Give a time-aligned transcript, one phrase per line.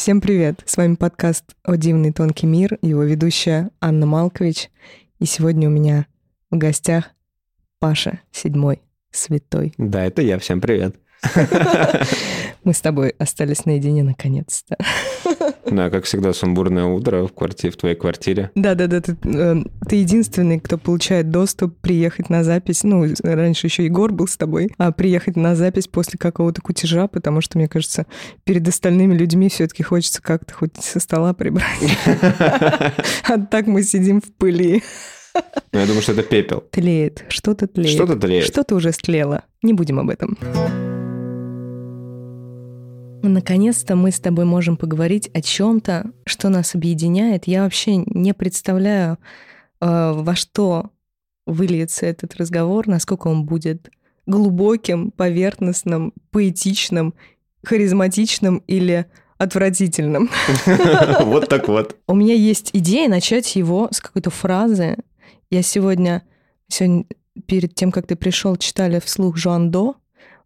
[0.00, 0.62] Всем привет!
[0.64, 4.70] С вами подкаст «О дивный тонкий мир», его ведущая Анна Малкович.
[5.18, 6.06] И сегодня у меня
[6.50, 7.10] в гостях
[7.80, 9.74] Паша Седьмой, святой.
[9.76, 10.38] Да, это я.
[10.38, 10.96] Всем привет.
[12.64, 14.76] Мы с тобой остались наедине наконец-то.
[15.70, 18.50] Да, как всегда, сумбурное утро в квартире, в твоей квартире.
[18.56, 19.56] Да-да-да, ты, э,
[19.88, 22.82] ты единственный, кто получает доступ приехать на запись.
[22.82, 27.40] Ну, раньше еще Егор был с тобой, а приехать на запись после какого-то кутежа, потому
[27.40, 28.06] что, мне кажется,
[28.42, 31.66] перед остальными людьми все-таки хочется как-то хоть со стола прибрать.
[33.28, 34.82] А так мы сидим в пыли.
[35.72, 36.64] Ну, я думаю, что это пепел.
[36.72, 37.90] Тлеет, что-то тлеет.
[37.90, 38.44] Что-то тлеет.
[38.44, 39.44] Что-то уже стлело.
[39.62, 40.36] Не будем об этом.
[43.22, 47.46] Наконец-то мы с тобой можем поговорить о чем-то, что нас объединяет.
[47.46, 49.18] Я вообще не представляю,
[49.80, 50.90] э, во что
[51.46, 53.90] выльется этот разговор, насколько он будет
[54.26, 57.14] глубоким, поверхностным, поэтичным,
[57.62, 59.06] харизматичным или
[59.38, 60.30] отвратительным.
[61.24, 61.96] Вот так вот.
[62.06, 64.98] У меня есть идея начать его с какой-то фразы.
[65.50, 66.22] Я сегодня,
[66.68, 67.04] сегодня
[67.46, 69.96] перед тем, как ты пришел, читали вслух Жуандо,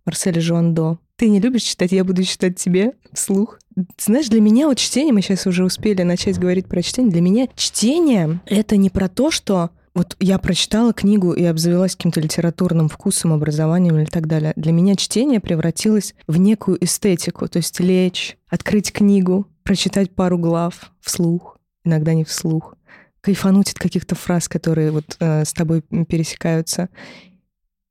[0.07, 0.99] Марселя Жуандо.
[1.17, 3.59] Ты не любишь читать, я буду читать тебе вслух.
[3.99, 7.49] Знаешь, для меня вот чтение, мы сейчас уже успели начать говорить про чтение, для меня
[7.55, 13.33] чтение— это не про то, что вот я прочитала книгу и обзавелась каким-то литературным вкусом,
[13.33, 14.53] образованием или так далее.
[14.57, 20.93] Для меня чтение превратилось в некую эстетику, то есть лечь, открыть книгу, прочитать пару глав
[21.01, 22.75] вслух, иногда не вслух,
[23.21, 26.89] кайфануть от каких-то фраз, которые вот э, с тобой пересекаются,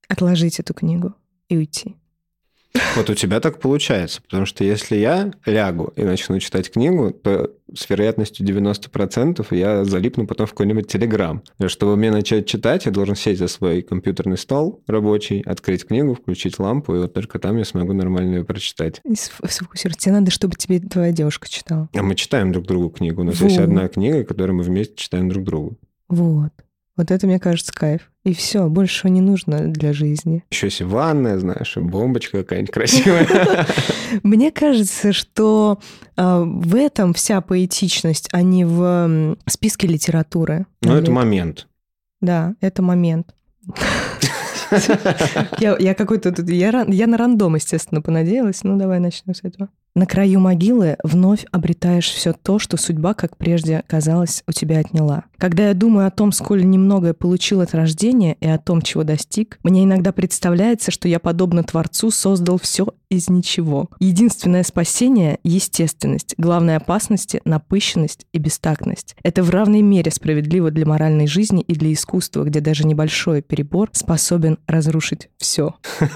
[0.10, 1.16] отложить эту книгу
[1.48, 1.96] и уйти.
[2.96, 7.52] Вот у тебя так получается, потому что если я лягу и начну читать книгу, то
[7.74, 11.42] с вероятностью 90% я залипну потом в какой-нибудь Телеграм.
[11.68, 16.60] Чтобы мне начать читать, я должен сесть за свой компьютерный стол рабочий, открыть книгу, включить
[16.60, 19.02] лампу, и вот только там я смогу нормально ее прочитать.
[19.04, 20.00] И сфокусироваться.
[20.00, 21.90] Тебе надо, чтобы тебе твоя девушка читала.
[21.94, 23.22] А мы читаем друг другу книгу.
[23.22, 23.48] У нас вот.
[23.48, 25.78] есть одна книга, которую мы вместе читаем друг другу.
[26.10, 26.52] Вот.
[26.96, 28.12] Вот это, мне кажется, кайф.
[28.24, 30.44] И все, больше не нужно для жизни.
[30.52, 33.28] Еще есть ванная, знаешь, и бомбочка какая-нибудь красивая.
[34.24, 35.80] Мне кажется, что
[36.16, 40.68] а, в этом вся поэтичность, а не в списке литературы.
[40.82, 41.68] Ну, это момент.
[42.22, 43.34] Да, это момент.
[45.60, 46.34] Я, какой-то...
[46.52, 48.64] Я, я на рандом, естественно, понадеялась.
[48.64, 49.70] Ну, давай начнем с этого.
[49.96, 55.26] На краю могилы вновь обретаешь все то, что судьба, как прежде казалось, у тебя отняла.
[55.38, 59.04] Когда я думаю о том, сколь немного я получил от рождения и о том, чего
[59.04, 63.90] достиг, мне иногда представляется, что я, подобно Творцу, создал все из ничего.
[64.00, 69.16] Единственное спасение— естественность, главная опасность— напыщенность и бестактность.
[69.22, 73.90] Это в равной мере справедливо для моральной жизни и для искусства, где даже небольшой перебор
[73.92, 75.76] способен разрушить все.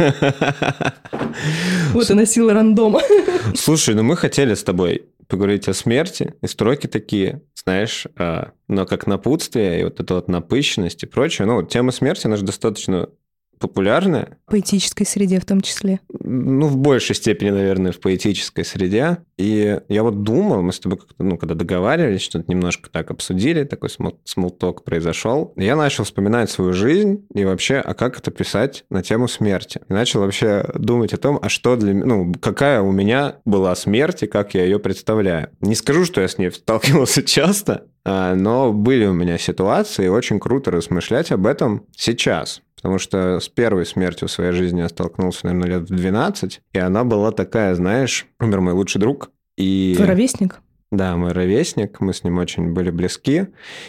[1.94, 3.02] Вот она сила рандома.
[3.68, 8.86] Слушай, ну мы хотели с тобой поговорить о смерти, и строки такие, знаешь, а, но
[8.86, 11.46] как напутствие, и вот эта вот напыщенность и прочее.
[11.46, 13.10] Ну, тема смерти, она же достаточно
[13.60, 14.38] популярная.
[14.48, 16.00] В поэтической среде в том числе.
[16.10, 19.18] Ну, в большей степени, наверное, в поэтической среде.
[19.38, 23.64] И я вот думал, мы с тобой как-то, ну, когда договаривались, что-то немножко так обсудили,
[23.64, 23.90] такой
[24.24, 25.54] смолток произошел.
[25.56, 29.82] Я начал вспоминать свою жизнь и вообще, а как это писать на тему смерти.
[29.90, 34.24] И начал вообще думать о том, а что для ну, какая у меня была смерть
[34.24, 35.50] и как я ее представляю.
[35.62, 40.10] Не скажу, что я с ней сталкивался часто, а, но были у меня ситуации, и
[40.10, 42.62] очень круто размышлять об этом сейчас.
[42.78, 46.80] Потому что с первой смертью в своей жизни я столкнулся, наверное, лет в 12, и
[46.80, 49.32] она была такая, знаешь, умер мой лучший друг.
[49.58, 49.94] И...
[49.96, 50.62] Твой ровесник?
[50.90, 53.48] Да, мой ровесник, мы с ним очень были близки.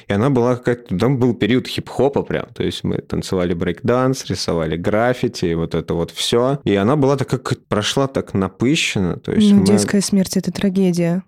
[0.09, 0.99] И она была какая-то...
[0.99, 2.47] Там был период хип-хопа прям.
[2.55, 6.59] То есть мы танцевали брейк-данс, рисовали граффити, и вот это вот все.
[6.65, 9.17] И она была так, как прошла так напыщенно.
[9.19, 9.67] То есть ну, мы...
[9.67, 11.23] детская смерть– это трагедия.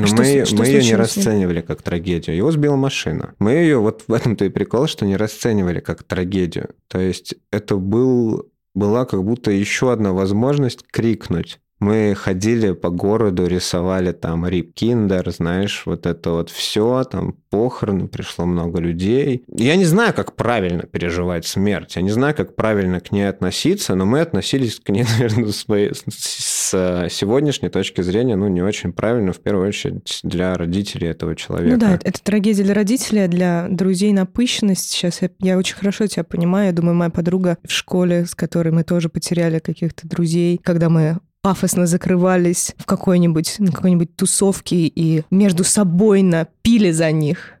[0.00, 2.36] Но что, мы, что мы ее не расценивали как трагедию.
[2.36, 3.34] Его сбила машина.
[3.38, 6.70] Мы ее, вот в этом-то и прикол, что не расценивали как трагедию.
[6.88, 11.60] То есть это был, была как будто еще одна возможность крикнуть.
[11.84, 18.08] Мы ходили по городу, рисовали там Рип Киндер, знаешь, вот это вот все, там похороны,
[18.08, 19.44] пришло много людей.
[19.48, 23.94] Я не знаю, как правильно переживать смерть, я не знаю, как правильно к ней относиться,
[23.96, 25.66] но мы относились к ней, наверное, с,
[26.08, 31.74] с сегодняшней точки зрения, ну, не очень правильно, в первую очередь, для родителей этого человека.
[31.74, 34.88] Ну да, это трагедия для родителей, а для друзей напыщенность.
[34.88, 36.68] Сейчас я, я очень хорошо тебя понимаю.
[36.68, 41.18] Я думаю, моя подруга в школе, с которой мы тоже потеряли каких-то друзей, когда мы
[41.44, 47.52] пафосно закрывались в какой-нибудь, на какой-нибудь тусовке и между собой напили за них,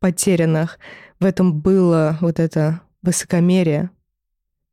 [0.00, 0.78] потерянных.
[1.20, 3.90] В этом было вот это высокомерие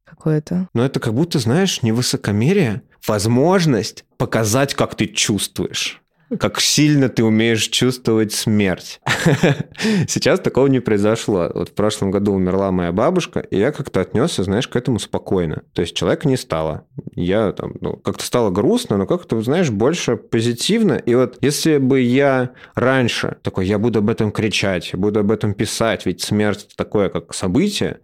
[0.06, 0.70] какое-то.
[0.74, 6.02] Но это как будто, знаешь, не высокомерие, возможность показать, как ты чувствуешь.
[6.40, 9.02] Как сильно ты умеешь чувствовать смерть.
[10.08, 11.52] Сейчас такого не произошло.
[11.54, 15.64] Вот в прошлом году умерла моя бабушка, и я как-то отнесся, знаешь, к этому спокойно.
[15.74, 16.86] То есть человека не стало.
[17.16, 20.94] Я там, ну, как-то стало грустно, но как-то, знаешь, больше позитивно.
[20.94, 25.54] И вот если бы я раньше такой, я буду об этом кричать, буду об этом
[25.54, 28.00] писать, ведь смерть такое, как событие,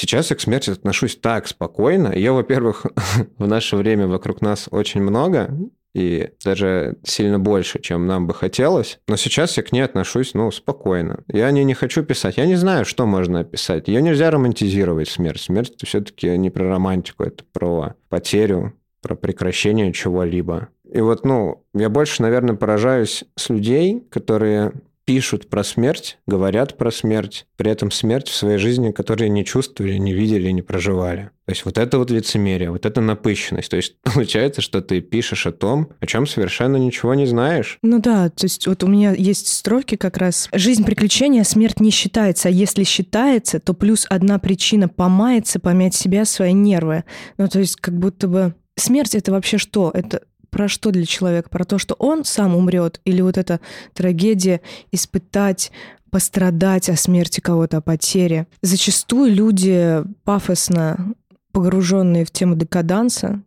[0.00, 2.10] Сейчас я к смерти отношусь так спокойно.
[2.14, 2.86] Ее, во-первых,
[3.36, 5.54] в наше время вокруг нас очень много,
[5.94, 8.98] и даже сильно больше, чем нам бы хотелось.
[9.08, 11.22] Но сейчас я к ней отношусь, ну, спокойно.
[11.28, 12.38] Я о ней не хочу писать.
[12.38, 13.88] Я не знаю, что можно описать.
[13.88, 15.42] Ее нельзя романтизировать, смерть.
[15.42, 20.70] Смерть– это все-таки не про романтику, это про потерю, про прекращение чего-либо.
[20.90, 24.72] И вот, ну, я больше, наверное, поражаюсь с людей, которые
[25.10, 29.94] пишут про смерть, говорят про смерть, при этом смерть в своей жизни, которые не чувствовали,
[29.94, 31.30] не видели, не проживали.
[31.46, 33.68] То есть вот это вот лицемерие, вот это напыщенность.
[33.72, 37.78] То есть получается, что ты пишешь о том, о чем совершенно ничего не знаешь.
[37.82, 40.48] Ну да, то есть вот у меня есть строки как раз.
[40.52, 46.24] Жизнь приключения, смерть не считается, а если считается, то плюс одна причина помаяться, помять себя,
[46.24, 47.02] свои нервы.
[47.36, 49.90] Ну то есть как будто бы смерть это вообще что?
[49.92, 51.48] Это про что для человека?
[51.48, 53.00] Про то, что он сам умрет?
[53.04, 53.60] Или вот эта
[53.94, 54.60] трагедия
[54.92, 55.72] испытать
[56.10, 58.48] пострадать о смерти кого-то, о потере.
[58.62, 61.14] Зачастую люди пафосно
[61.52, 63.42] погруженные в тему декаданса,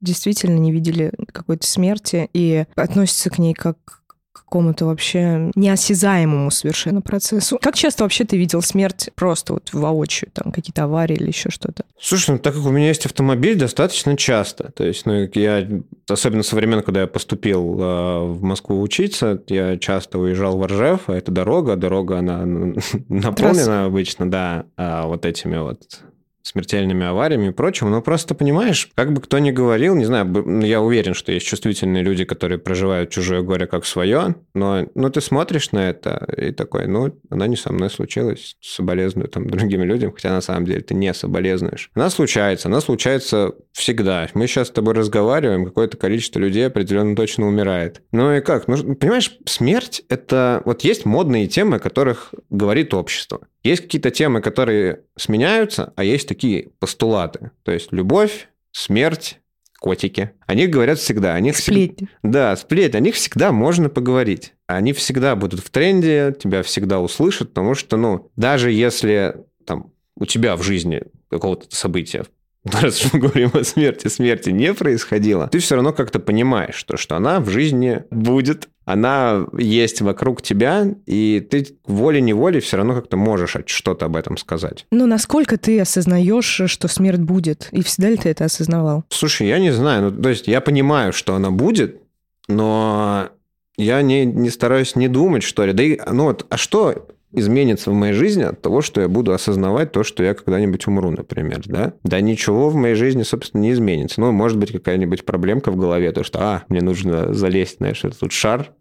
[0.00, 4.01] действительно не видели какой-то смерти и относятся к ней как
[4.32, 7.58] какому-то вообще неосязаемому совершенно процессу.
[7.60, 11.84] Как часто вообще ты видел смерть просто вот воочию, там какие-то аварии или еще что-то?
[12.00, 14.72] Слушай, ну так как у меня есть автомобиль, достаточно часто.
[14.72, 15.68] То есть, ну, я,
[16.08, 21.08] особенно со времен, когда я поступил э, в Москву учиться, я часто уезжал в Ржев,
[21.08, 22.44] а это дорога, дорога, она
[23.08, 23.84] наполнена Трасса.
[23.84, 26.00] обычно, да, а вот этими вот
[26.42, 27.90] смертельными авариями и прочим.
[27.90, 32.02] Но просто понимаешь, как бы кто ни говорил, не знаю, я уверен, что есть чувствительные
[32.02, 36.86] люди, которые проживают чужое горе как свое, но ну, ты смотришь на это и такой,
[36.86, 40.94] ну, она не со мной случилась, соболезную там другим людям, хотя на самом деле ты
[40.94, 41.90] не соболезнуешь.
[41.94, 44.28] Она случается, она случается всегда.
[44.34, 48.02] Мы сейчас с тобой разговариваем, какое-то количество людей определенно точно умирает.
[48.12, 48.68] Ну и как?
[48.68, 50.62] Ну, понимаешь, смерть– это...
[50.64, 53.40] Вот есть модные темы, о которых говорит общество.
[53.62, 57.52] Есть какие-то темы, которые сменяются, а есть такие постулаты.
[57.62, 59.38] То есть любовь, смерть,
[59.78, 60.30] котики.
[60.46, 61.34] О них говорят всегда.
[61.34, 62.06] О них сплетни.
[62.06, 62.50] Всегда...
[62.50, 62.96] Да, сплетни.
[62.96, 64.54] О них всегда можно поговорить.
[64.66, 69.36] Они всегда будут в тренде, тебя всегда услышат, потому что, ну, даже если
[69.66, 72.24] там у тебя в жизни какого-то события
[72.80, 77.16] раз мы говорим о смерти, смерти не происходило, ты все равно как-то понимаешь, что, что
[77.16, 83.56] она в жизни будет, она есть вокруг тебя, и ты волей-неволей все равно как-то можешь
[83.66, 84.86] что-то об этом сказать.
[84.90, 87.68] Ну, насколько ты осознаешь, что смерть будет?
[87.72, 89.04] И всегда ли ты это осознавал?
[89.08, 90.10] Слушай, я не знаю.
[90.10, 92.00] Ну, то есть я понимаю, что она будет,
[92.48, 93.28] но
[93.76, 95.72] я не, не стараюсь не думать, что ли.
[95.72, 99.32] Да и, ну вот, а что изменится в моей жизни от того, что я буду
[99.32, 101.94] осознавать то, что я когда-нибудь умру, например, да?
[102.02, 104.20] Да ничего в моей жизни, собственно, не изменится.
[104.20, 108.32] Ну, может быть, какая-нибудь проблемка в голове, то, что, а, мне нужно залезть, знаешь, этот
[108.32, 108.72] шар,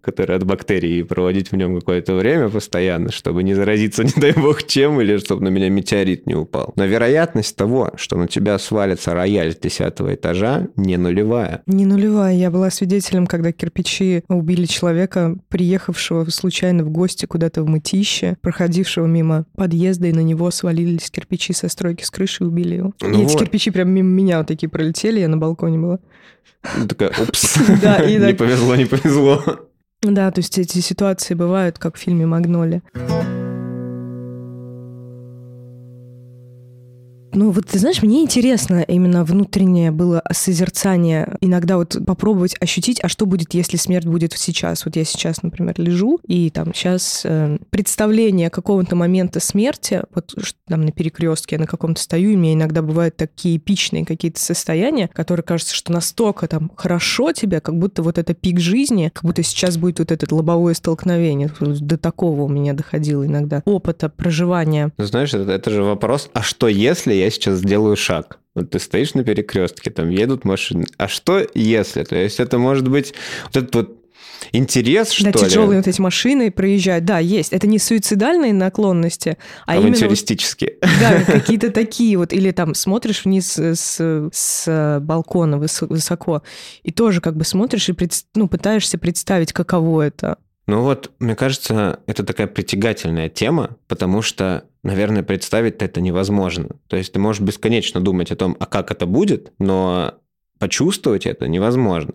[0.00, 4.32] который от бактерий, и проводить в нем какое-то время постоянно, чтобы не заразиться, не дай
[4.32, 6.72] бог, чем, или чтобы на меня метеорит не упал.
[6.76, 11.62] Но вероятность того, что на тебя свалится рояль с десятого этажа, не нулевая.
[11.66, 12.34] Не нулевая.
[12.34, 19.06] Я была свидетелем, когда кирпичи убили человека, приехавшего случайно в гости куда-то в мытище, проходившего
[19.06, 22.92] мимо подъезда, и на него свалились кирпичи со стройки с крыши и убили его.
[23.00, 23.30] Ну и вот.
[23.30, 25.98] эти кирпичи прям мимо меня вот такие пролетели, я на балконе была.
[26.76, 29.42] Ну, такая, упс, не повезло, не повезло.
[30.02, 32.82] Да, то есть эти ситуации бывают, как в фильме «Магнолия».
[37.34, 41.36] Ну вот ты знаешь, мне интересно именно внутреннее было созерцание.
[41.40, 44.84] Иногда вот попробовать ощутить, а что будет, если смерть будет сейчас.
[44.84, 50.34] Вот я сейчас, например, лежу, и там сейчас э, представление какого-то момента смерти, вот
[50.68, 55.08] там на перекрестке я на каком-то стою, и меня иногда бывают такие эпичные какие-то состояния,
[55.08, 59.42] которые кажется, что настолько там хорошо тебе, как будто вот это пик жизни, как будто
[59.42, 61.50] сейчас будет вот это лобовое столкновение.
[61.60, 64.92] До такого у меня доходило иногда опыта проживания.
[64.98, 68.38] Знаешь, это, это же вопрос, а что если я сейчас сделаю шаг.
[68.54, 70.86] Вот ты стоишь на перекрестке, там едут машины.
[70.96, 72.04] А что если?
[72.04, 73.14] То есть это может быть
[73.46, 74.04] вот этот вот
[74.52, 75.38] интерес, что да, ли?
[75.38, 77.04] тяжелые вот эти машины проезжают.
[77.04, 77.52] Да, есть.
[77.52, 80.76] Это не суицидальные наклонности, а Авантюристические.
[80.80, 81.24] именно...
[81.26, 82.32] Да, какие-то такие вот.
[82.32, 86.42] Или там смотришь вниз с, с балкона высоко,
[86.82, 90.38] и тоже как бы смотришь и пред, ну, пытаешься представить, каково это.
[90.66, 96.76] Ну вот, мне кажется, это такая притягательная тема, потому что, наверное, представить это невозможно.
[96.88, 100.14] То есть ты можешь бесконечно думать о том, а как это будет, но
[100.58, 102.14] почувствовать это невозможно.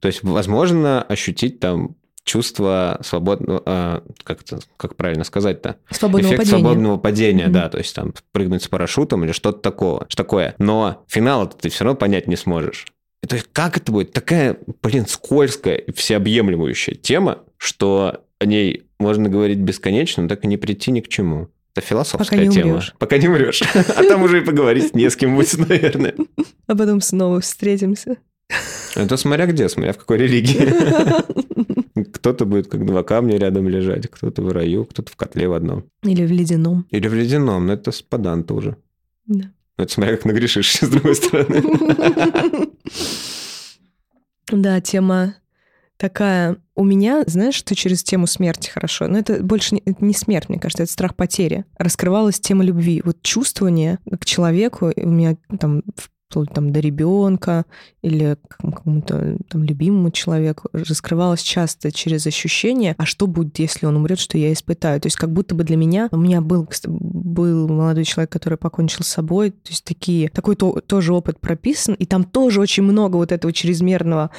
[0.00, 5.76] То есть, возможно, ощутить там чувство свободного, а, как, это, как правильно сказать-то?
[5.90, 6.58] Свободного Эффект падения.
[6.58, 7.52] свободного падения, Мгм.
[7.52, 10.54] да, то есть там прыгнуть с парашютом или что-то такого, что такое.
[10.58, 12.86] Но финал ты все равно понять не сможешь.
[13.28, 14.12] То есть как это будет?
[14.12, 20.48] Такая, блин, скользкая и всеобъемлющая тема, что о ней можно говорить бесконечно, но так и
[20.48, 21.48] не прийти ни к чему.
[21.74, 22.70] Это философская Пока не тема.
[22.72, 22.94] умрешь.
[22.98, 23.62] Пока не умрешь.
[23.74, 26.14] А там уже и поговорить не с кем будет, наверное.
[26.66, 28.16] А потом снова встретимся.
[28.94, 30.72] Это смотря где, смотря в какой религии.
[32.12, 35.84] Кто-то будет как два камня рядом лежать, кто-то в раю, кто-то в котле в одном.
[36.02, 36.86] Или в ледяном.
[36.90, 38.76] Или в ледяном, но это спаданта уже.
[39.26, 39.50] Да.
[39.76, 41.62] Это смотря как нагрешишь, с другой стороны.
[44.50, 45.36] Да, тема
[46.04, 46.58] такая.
[46.74, 49.08] У меня, знаешь, что через тему смерти хорошо?
[49.08, 51.64] Но это больше не, это не смерть, мне кажется, это страх потери.
[51.78, 53.00] Раскрывалась тема любви.
[53.02, 55.82] Вот чувствование к человеку у меня там
[56.52, 57.64] там до ребенка
[58.02, 64.18] или какому-то там любимому человеку раскрывалось часто через ощущение, а что будет, если он умрет,
[64.18, 65.00] что я испытаю.
[65.00, 69.04] То есть как будто бы для меня, у меня был, был молодой человек, который покончил
[69.04, 73.16] с собой, то есть такие, такой то- тоже опыт прописан, и там тоже очень много
[73.16, 74.30] вот этого чрезмерного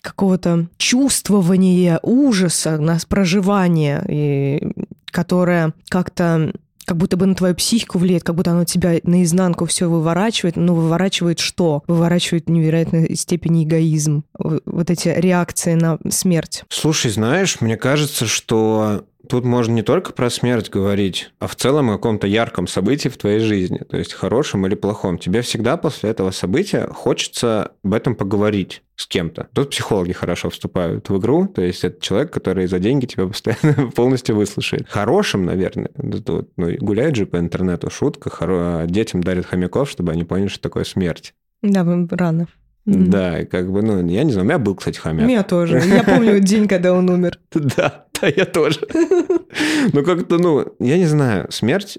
[0.00, 4.72] какого-то чувствования ужаса, нас проживания, и,
[5.06, 6.52] которое как-то
[6.88, 10.56] как будто бы на твою психику влияет, как будто оно тебя наизнанку все выворачивает.
[10.56, 11.82] Ну, выворачивает что?
[11.86, 14.24] Выворачивает невероятной степени эгоизм.
[14.38, 16.64] Вот эти реакции на смерть.
[16.70, 21.90] Слушай, знаешь, мне кажется, что тут можно не только про смерть говорить, а в целом
[21.90, 25.18] о каком-то ярком событии в твоей жизни, то есть хорошем или плохом.
[25.18, 29.48] Тебе всегда после этого события хочется об этом поговорить с кем-то.
[29.54, 33.90] Тут психологи хорошо вступают в игру, то есть это человек, который за деньги тебя постоянно
[33.94, 34.88] полностью выслушает.
[34.88, 40.24] Хорошим, наверное, вот, ну, гуляет же по интернету шутка, хоро- детям дарят хомяков, чтобы они
[40.24, 41.34] поняли, что такое смерть.
[41.62, 42.46] Да, рано.
[42.86, 45.26] Да, как бы, ну, я не знаю, у меня был, кстати, У хомяк.
[45.26, 45.78] меня тоже.
[45.78, 47.38] Я помню день, когда он умер.
[47.52, 48.80] Да, да, я тоже.
[49.92, 51.98] Ну, как-то, ну, я не знаю, смерть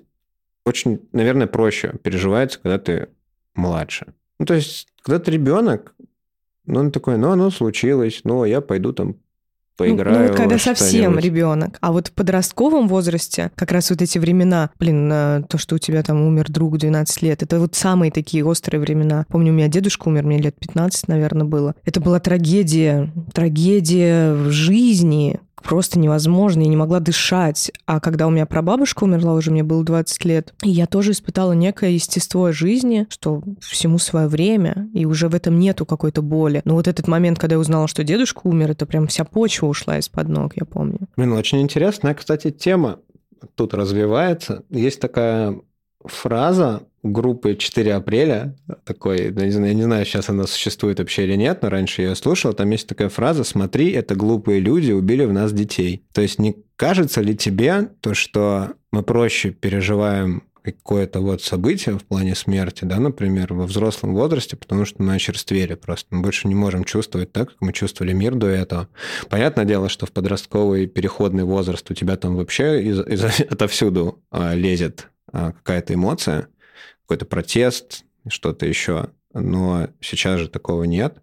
[0.66, 3.08] очень, наверное, проще переживается, когда ты
[3.56, 4.14] младше.
[4.40, 5.96] Ну, то есть, когда ты ребенок,
[6.66, 9.16] ну, он такой, ну, оно случилось, ну, я пойду там Ну,
[9.78, 10.20] поиграю.
[10.20, 11.24] ну, вот когда совсем что-нибудь».
[11.24, 11.78] ребенок.
[11.82, 15.80] А вот в подростковом возрасте, как раз вот эти времена, блин, э, то, что у
[15.80, 19.26] тебя там умер друг в 12 лет, это вот самые такие острые времена.
[19.30, 21.76] Помню, у меня дедушка умер, мне лет 15, наверное, было.
[21.86, 27.72] Это была трагедия, трагедия в жизни, просто невозможно, я не могла дышать.
[27.86, 31.92] А когда у меня прабабушка умерла, уже мне было 20 лет, я тоже испытала некое
[31.92, 36.62] естество жизни, что всему свое время, и уже в этом нету какой-то боли.
[36.66, 39.98] Но вот этот момент, когда я узнала, что дедушка умер, это прям вся почва ушла
[40.00, 41.00] из-под ног, я помню.
[41.16, 43.00] Блин, очень интересная, кстати, тема
[43.56, 44.64] тут развивается.
[44.70, 45.60] Есть такая
[46.06, 51.24] фраза группы 4 апреля, такой, я не знаю, я не знаю, сейчас она существует вообще
[51.24, 54.92] или нет, но раньше я ее слушал, там есть такая фраза «Смотри, это глупые люди
[54.92, 56.04] убили в нас детей».
[56.14, 62.04] То есть не кажется ли тебе то, что мы проще переживаем какое-то вот событие в
[62.04, 66.14] плане смерти, да, например, во взрослом возрасте, потому что мы очерствели просто.
[66.14, 68.90] Мы больше не можем чувствовать так, как мы чувствовали мир до этого.
[69.30, 74.54] Понятное дело, что в подростковый переходный возраст у тебя там вообще из, из- отовсюду а,
[74.54, 76.48] лезет какая-то эмоция,
[77.04, 79.10] какой-то протест, что-то еще.
[79.34, 81.22] Но сейчас же такого нет.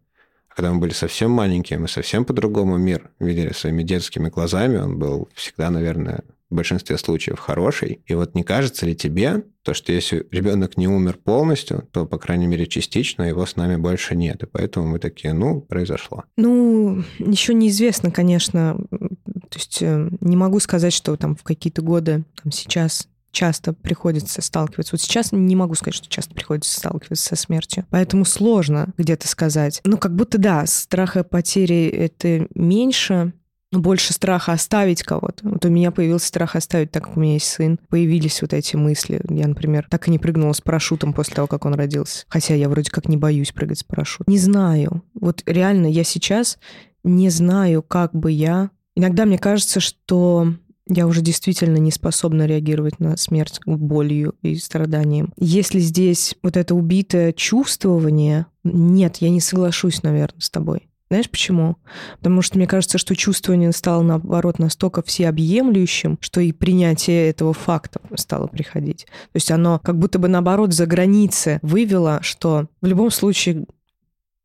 [0.49, 4.79] А Когда мы были совсем маленькие, мы совсем по-другому мир видели своими детскими глазами.
[4.79, 8.01] Он был всегда, наверное, в большинстве случаев хороший.
[8.07, 12.19] И вот не кажется ли тебе, то, что если ребенок не умер полностью, то, по
[12.19, 14.43] крайней мере, частично его с нами больше нет.
[14.45, 16.25] И поэтому мы такие, ну, произошло.
[16.37, 18.79] Ну, еще неизвестно, конечно.
[18.91, 24.41] То есть э, не могу сказать, что там в какие-то годы, там сейчас часто приходится
[24.41, 24.95] сталкиваться.
[24.95, 27.85] Вот сейчас не могу сказать, что часто приходится сталкиваться со смертью.
[27.91, 29.83] Поэтому сложно где-то сказать.
[29.85, 33.35] Ну, как будто да, страха потери это меньше,
[33.73, 35.47] больше страха оставить кого-то.
[35.49, 37.79] Вот у меня появился страх оставить, так как у меня есть сын.
[37.91, 39.21] Появились вот эти мысли.
[39.29, 42.25] Я, например, так и не прыгнула с парашютом после того, как он родился.
[42.29, 44.33] Хотя я вроде как не боюсь прыгать с парашютом.
[44.33, 45.03] Не знаю.
[45.15, 46.59] Вот реально я сейчас
[47.05, 48.71] не знаю, как бы я...
[48.95, 50.55] Иногда мне кажется, что
[50.89, 55.33] я уже действительно не способна реагировать на смерть болью и страданием.
[55.37, 60.89] Если здесь вот это убитое чувствование, нет, я не соглашусь, наверное, с тобой.
[61.09, 61.77] Знаешь почему?
[62.19, 68.01] Потому что мне кажется, что чувствование стало, наоборот, настолько всеобъемлющим, что и принятие этого факта
[68.17, 69.05] стало приходить.
[69.05, 73.67] То есть оно как будто бы, наоборот, за границы вывело, что в любом случае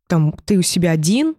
[0.08, 1.36] там ты у себя один,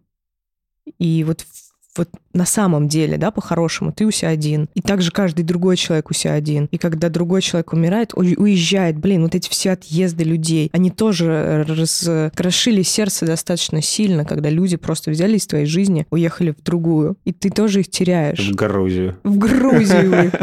[0.99, 1.47] и вот
[1.97, 4.69] вот на самом деле, да, по-хорошему, ты у себя один.
[4.75, 6.67] И также каждый другой человек у себя один.
[6.71, 12.83] И когда другой человек умирает, уезжает, блин, вот эти все отъезды людей, они тоже раскрошили
[12.83, 17.17] сердце достаточно сильно, когда люди просто взяли из твоей жизни, уехали в другую.
[17.25, 18.49] И ты тоже их теряешь.
[18.49, 19.19] В Грузию.
[19.25, 20.33] В Грузию.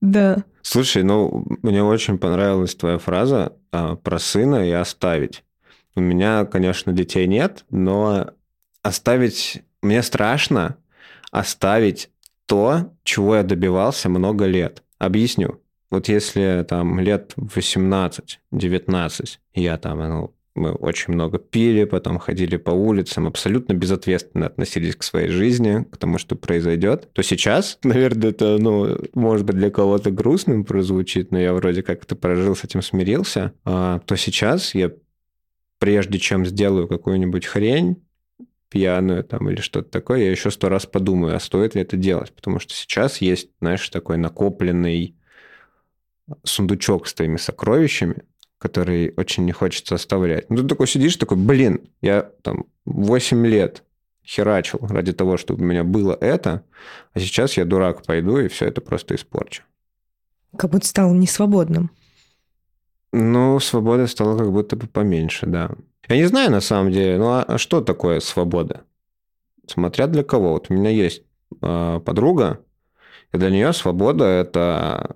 [0.00, 0.44] Да.
[0.62, 5.44] Слушай, ну, мне очень понравилась твоя фраза а, про сына и оставить.
[5.94, 8.30] У меня, конечно, детей нет, но
[8.82, 10.76] оставить мне страшно
[11.30, 12.10] оставить
[12.46, 14.82] то, чего я добивался много лет.
[14.98, 15.60] Объясню.
[15.90, 22.70] Вот если там лет 18-19 я там, ну, мы очень много пили, потом ходили по
[22.70, 28.58] улицам, абсолютно безответственно относились к своей жизни, к тому, что произойдет, то сейчас, наверное, это,
[28.58, 32.82] ну, может быть, для кого-то грустным прозвучит, но я вроде как это прожил, с этим
[32.82, 34.92] смирился, а, то сейчас я,
[35.78, 38.02] прежде чем сделаю какую-нибудь хрень,
[38.70, 42.32] пьяную там или что-то такое, я еще сто раз подумаю, а стоит ли это делать,
[42.32, 45.16] потому что сейчас есть, знаешь, такой накопленный
[46.44, 48.22] сундучок с твоими сокровищами,
[48.58, 50.48] который очень не хочется оставлять.
[50.48, 53.82] Ну, ты такой сидишь, такой, блин, я там 8 лет
[54.24, 56.64] херачил ради того, чтобы у меня было это,
[57.12, 59.64] а сейчас я дурак пойду и все это просто испорчу.
[60.56, 61.90] Как будто стал несвободным.
[63.12, 65.70] Ну, свобода стала как будто бы поменьше, да.
[66.10, 68.82] Я не знаю, на самом деле, ну а, а что такое свобода?
[69.68, 70.54] Смотря для кого.
[70.54, 71.22] Вот у меня есть
[71.62, 72.58] э, подруга,
[73.32, 75.14] и для нее свобода– это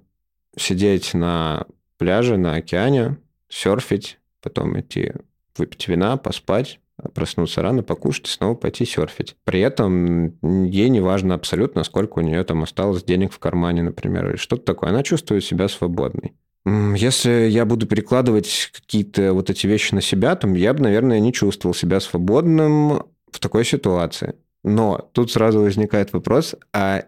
[0.57, 1.67] сидеть на
[1.99, 5.13] пляже, на океане, серфить, потом идти
[5.57, 6.79] выпить вина, поспать,
[7.13, 9.35] проснуться рано, покушать и снова пойти серфить.
[9.43, 14.31] При этом ей не важно абсолютно, сколько у нее там осталось денег в кармане, например,
[14.31, 14.91] или что-то такое.
[14.91, 16.35] Она чувствует себя свободной.
[16.67, 21.33] Если я буду перекладывать какие-то вот эти вещи на себя, то я бы, наверное, не
[21.33, 24.35] чувствовал себя свободным в такой ситуации.
[24.63, 27.05] Но тут сразу возникает вопрос, а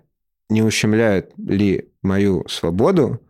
[0.50, 3.20] не ущемляют ли мою свободу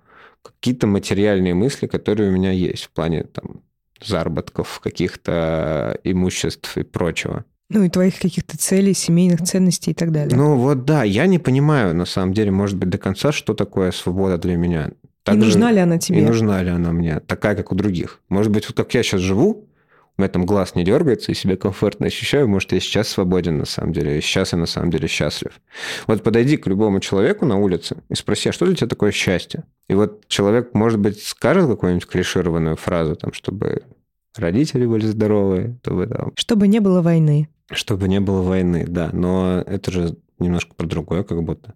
[0.43, 3.63] какие-то материальные мысли, которые у меня есть в плане там,
[4.05, 7.45] заработков, каких-то имуществ и прочего?
[7.69, 10.37] Ну и твоих каких-то целей, семейных ценностей и так далее.
[10.37, 13.93] Ну вот да, я не понимаю, на самом деле, может быть, до конца, что такое
[13.93, 14.91] свобода для меня.
[15.27, 16.21] Так и нужна ли она тебе?
[16.21, 18.21] И нужна ли она мне, такая, как у других.
[18.29, 19.67] Может быть, вот как я сейчас живу,
[20.17, 23.65] у меня там глаз не дергается, и себя комфортно ощущаю, может, я сейчас свободен на
[23.65, 25.61] самом деле, и сейчас я на самом деле счастлив.
[26.07, 29.65] Вот подойди к любому человеку на улице и спроси, а что для тебя такое счастье?
[29.89, 33.83] И вот человек, может быть, скажет какую-нибудь клишированную фразу, там, чтобы
[34.37, 36.33] родители были здоровы, чтобы там...
[36.37, 37.49] Чтобы не было войны.
[37.73, 39.11] Чтобы не было войны, да.
[39.13, 41.75] Но это же немножко про другое как будто.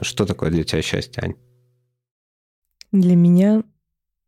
[0.00, 1.34] Что такое для тебя счастье, Ань?
[2.92, 3.62] Для меня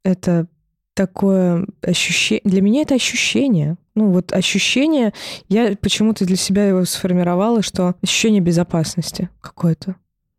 [0.04, 0.48] это
[0.94, 2.42] такое ощущение...
[2.44, 3.76] Для меня это ощущение.
[3.94, 5.12] Ну, вот ощущение...
[5.48, 9.96] Я почему-то для себя его сформировала, что ощущение безопасности какое-то.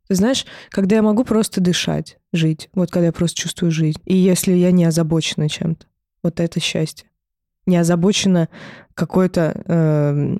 [0.07, 4.15] Ты знаешь, когда я могу просто дышать, жить, вот когда я просто чувствую жизнь, и
[4.15, 5.85] если я не озабочена чем-то,
[6.23, 7.09] вот это счастье.
[7.65, 8.47] Не озабочена
[8.93, 10.37] какой-то э,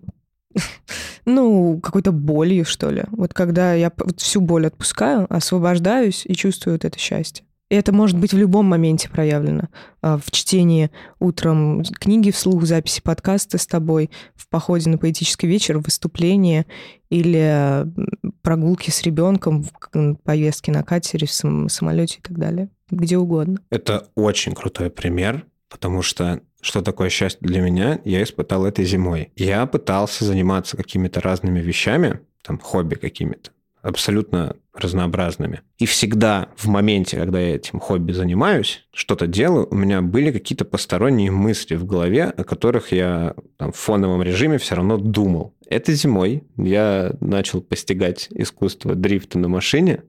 [1.25, 3.03] ну, какой-то болью, что ли.
[3.11, 7.45] Вот когда я всю боль отпускаю, освобождаюсь и чувствую вот это счастье.
[7.69, 9.67] И это может быть в любом моменте проявлено.
[10.01, 15.79] А, в чтении утром книги вслух, записи подкаста с тобой, в походе на поэтический вечер,
[15.79, 16.65] в выступлении
[17.09, 17.85] или
[18.41, 21.31] прогулки с ребенком, в поездке на катере, в
[21.69, 22.69] самолете и так далее.
[22.89, 23.59] Где угодно.
[23.69, 29.31] Это очень крутой пример, потому что что такое счастье для меня, я испытал этой зимой.
[29.35, 33.51] Я пытался заниматься какими-то разными вещами, там, хобби какими-то,
[33.81, 35.61] абсолютно разнообразными.
[35.77, 40.65] И всегда в моменте, когда я этим хобби занимаюсь, что-то делаю, у меня были какие-то
[40.65, 45.55] посторонние мысли в голове, о которых я там, в фоновом режиме все равно думал.
[45.67, 50.03] Это зимой я начал постигать искусство дрифта на машине,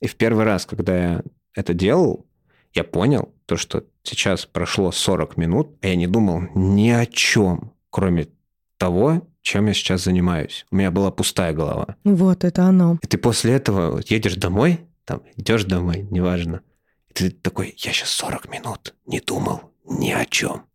[0.00, 1.22] и в первый раз, когда я
[1.54, 2.26] это делал,
[2.72, 7.72] я понял то, что сейчас прошло 40 минут, а я не думал ни о чем,
[7.90, 8.28] кроме
[8.76, 10.64] того, чем я сейчас занимаюсь.
[10.70, 11.96] У меня была пустая голова.
[12.04, 13.00] Вот, это оно.
[13.02, 16.60] И ты после этого едешь домой, там, идешь домой, неважно,
[17.08, 20.66] и ты такой, я сейчас 40 минут не думал ни о чем.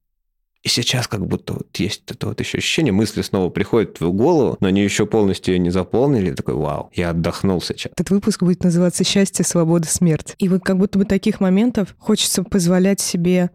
[0.65, 4.13] И сейчас как будто вот есть это вот еще ощущение, мысли снова приходят в твою
[4.13, 6.33] голову, но они еще полностью ее не заполнили.
[6.33, 7.91] такой, вау, я отдохнул сейчас.
[7.95, 10.33] Этот выпуск будет называться «Счастье, свобода, смерть».
[10.39, 13.51] И вот как будто бы таких моментов хочется позволять себе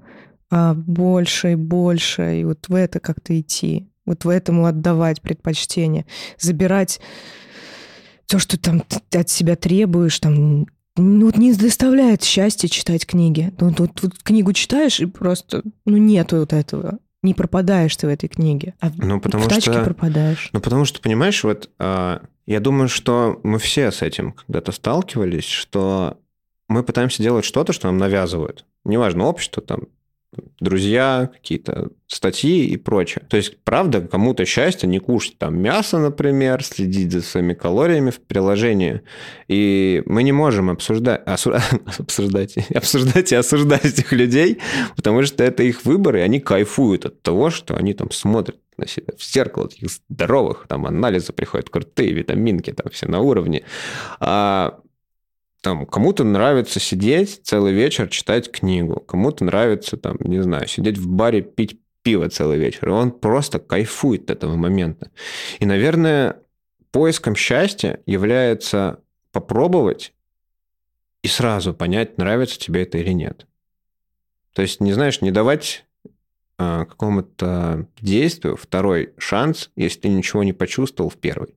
[0.50, 6.06] а, больше и больше, и вот в это как-то идти, вот в этому отдавать предпочтение,
[6.38, 7.00] забирать
[8.28, 13.52] то, что там от себя требуешь, там ну, вот не доставляет счастья читать книги.
[13.60, 16.98] Ну, вот, вот книгу читаешь, и просто, ну, нету вот этого.
[17.22, 19.84] не пропадаешь ты в этой книге, а Ну, потому в тачке что...
[19.84, 20.50] пропадаешь.
[20.52, 25.44] Ну, потому что, понимаешь, вот а, я думаю, что мы все с этим когда-то сталкивались,
[25.44, 26.18] что
[26.68, 28.64] мы пытаемся делать что-то, что нам навязывают.
[28.84, 29.82] Неважно, общество, там,
[30.60, 33.24] друзья, какие-то статьи и прочее.
[33.28, 38.20] То есть, правда, кому-то счастье не кушать там мясо, например, следить за своими калориями в
[38.20, 39.02] приложении.
[39.48, 41.60] И мы не можем обсуждать, осу-
[41.98, 44.58] обсуждать, обсуждать и осуждать этих людей,
[44.96, 48.86] потому что это их выбор, и они кайфуют от того, что они там смотрят на
[48.86, 53.62] себя в зеркало таких здоровых, там анализы приходят крутые, витаминки там все на уровне.
[54.18, 54.80] А
[55.60, 61.08] там кому-то нравится сидеть целый вечер, читать книгу, кому-то нравится, там, не знаю, сидеть в
[61.08, 62.88] баре, пить пиво целый вечер.
[62.88, 65.10] И он просто кайфует от этого момента.
[65.58, 66.36] И, наверное,
[66.90, 69.00] поиском счастья является
[69.32, 70.14] попробовать
[71.22, 73.46] и сразу понять, нравится тебе это или нет.
[74.54, 75.84] То есть, не знаешь, не давать
[76.58, 81.54] а, какому-то действию второй шанс, если ты ничего не почувствовал в первый.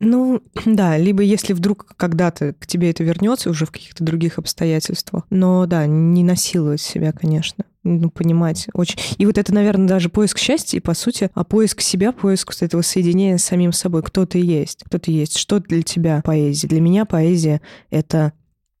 [0.00, 5.24] Ну, да, либо если вдруг когда-то к тебе это вернется уже в каких-то других обстоятельствах.
[5.30, 7.64] Но да, не насиловать себя, конечно.
[7.82, 8.98] Ну, понимать очень.
[9.16, 12.62] И вот это, наверное, даже поиск счастья, и по сути, а поиск себя, поиск вот
[12.62, 14.02] этого соединения с самим собой.
[14.02, 14.82] Кто ты есть?
[14.84, 15.36] Кто ты есть?
[15.36, 16.66] Что для тебя поэзия?
[16.66, 18.32] Для меня поэзия— это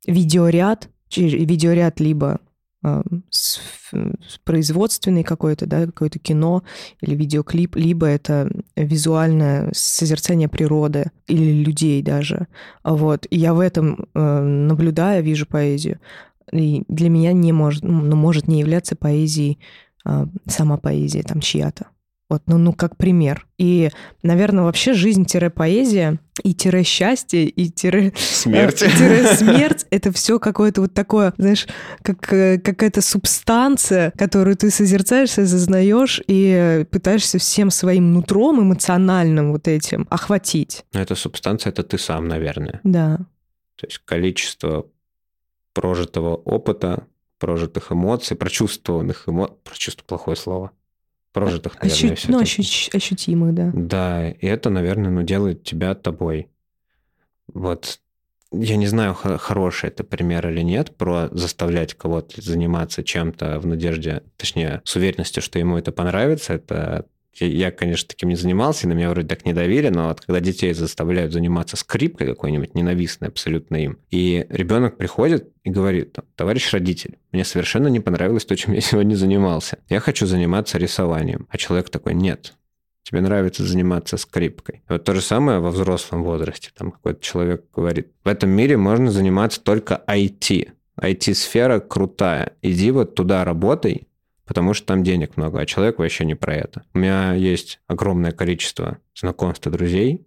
[0.06, 2.40] видеоряд, видеоряд либо
[4.44, 6.62] производственный какой-то, да, какое-то кино
[7.00, 12.48] или видеоклип, либо это визуальное созерцание природы или людей даже.
[12.84, 13.26] Вот.
[13.30, 16.00] И я в этом э, наблюдаю, вижу поэзию.
[16.52, 19.58] И для меня не может, ну, может не являться поэзией
[20.04, 21.86] э, сама поэзия там чья-то.
[22.28, 23.46] Вот, ну, ну, как пример.
[23.56, 23.90] И,
[24.24, 28.82] наверное, вообще жизнь-поэзия и тире счастье, и тире смерть.
[28.82, 31.68] Э, тире смерть— это все какое-то вот такое, знаешь,
[32.02, 39.68] как э, какая-то субстанция, которую ты созерцаешь, осознаешь и пытаешься всем своим нутром эмоциональным вот
[39.68, 40.84] этим охватить.
[40.92, 42.80] Но эта субстанция— это ты сам, наверное.
[42.82, 43.18] Да.
[43.76, 44.86] То есть количество
[45.74, 47.06] прожитого опыта,
[47.38, 50.72] прожитых эмоций, прочувствованных эмоций, прочувствую плохое слово,
[51.36, 52.32] прожитых, наверное, Ощу...
[52.32, 52.62] Ну, ощу...
[52.94, 53.70] ощутимых, да.
[53.74, 56.48] Да, и это, наверное, ну, делает тебя тобой.
[57.52, 58.00] Вот
[58.52, 64.22] я не знаю, хороший это пример или нет, про заставлять кого-то заниматься чем-то в надежде,
[64.38, 66.54] точнее, с уверенностью, что ему это понравится.
[66.54, 67.04] Это
[67.44, 70.40] я, конечно, таким не занимался, и на меня вроде так не давили, но вот когда
[70.40, 77.18] детей заставляют заниматься скрипкой какой-нибудь ненавистной абсолютно им, и ребенок приходит и говорит, товарищ родитель,
[77.32, 79.78] мне совершенно не понравилось то, чем я сегодня занимался.
[79.88, 81.46] Я хочу заниматься рисованием.
[81.50, 82.54] А человек такой, нет,
[83.02, 84.82] тебе нравится заниматься скрипкой.
[84.88, 86.70] Вот то же самое во взрослом возрасте.
[86.76, 90.70] Там какой-то человек говорит, в этом мире можно заниматься только IT.
[91.00, 92.54] IT-сфера крутая.
[92.62, 94.05] Иди вот туда работай,
[94.46, 96.84] потому что там денег много, а человек вообще не про это.
[96.94, 100.26] У меня есть огромное количество знакомств и друзей,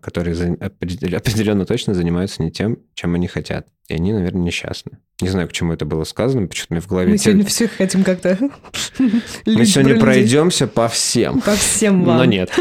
[0.00, 3.66] которые определенно точно занимаются не тем, чем они хотят.
[3.88, 4.98] И они, наверное, несчастны.
[5.20, 7.10] Не знаю, к чему это было сказано, почему-то мне в голове...
[7.10, 8.38] Мы сегодня все хотим как-то...
[9.46, 11.40] Мы сегодня пройдемся по всем.
[11.40, 12.18] По всем вам.
[12.18, 12.50] Но нет.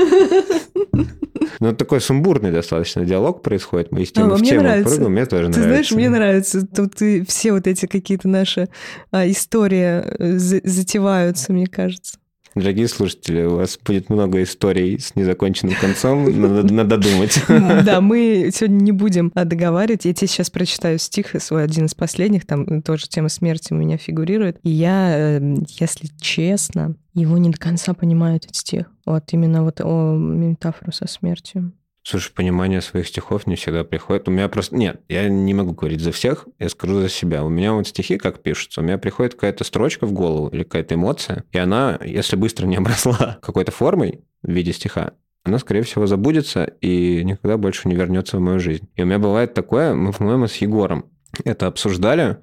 [1.59, 3.91] Ну, такой сумбурный достаточно диалог происходит.
[3.91, 4.95] Мы из темы а, в тему нравится.
[4.95, 5.61] прыгаем, мне тоже Ты нравится.
[5.61, 6.65] знаешь, мне нравится.
[6.65, 8.67] Тут и все вот эти какие-то наши
[9.11, 12.17] а, истории э, затеваются, мне кажется.
[12.53, 17.41] Дорогие слушатели, у вас будет много историй с незаконченным концом, надо, надо думать.
[17.85, 20.05] Да, мы сегодня не будем а, договаривать.
[20.05, 23.97] Я тебе сейчас прочитаю стих, свой один из последних, там тоже тема смерти у меня
[23.97, 24.59] фигурирует.
[24.63, 28.91] И я, э, если честно, его не до конца понимаю, этот стих.
[29.05, 31.71] Вот именно вот о метафору со смертью.
[32.03, 34.27] Слушай, понимание своих стихов не всегда приходит.
[34.27, 34.75] У меня просто...
[34.75, 37.43] Нет, я не могу говорить за всех, я скажу за себя.
[37.43, 38.81] У меня вот стихи как пишутся.
[38.81, 42.75] У меня приходит какая-то строчка в голову или какая-то эмоция, и она, если быстро не
[42.77, 48.37] обросла какой-то формой в виде стиха, она, скорее всего, забудется и никогда больше не вернется
[48.37, 48.87] в мою жизнь.
[48.95, 51.05] И у меня бывает такое, мы, по-моему, с Егором
[51.45, 52.37] это обсуждали,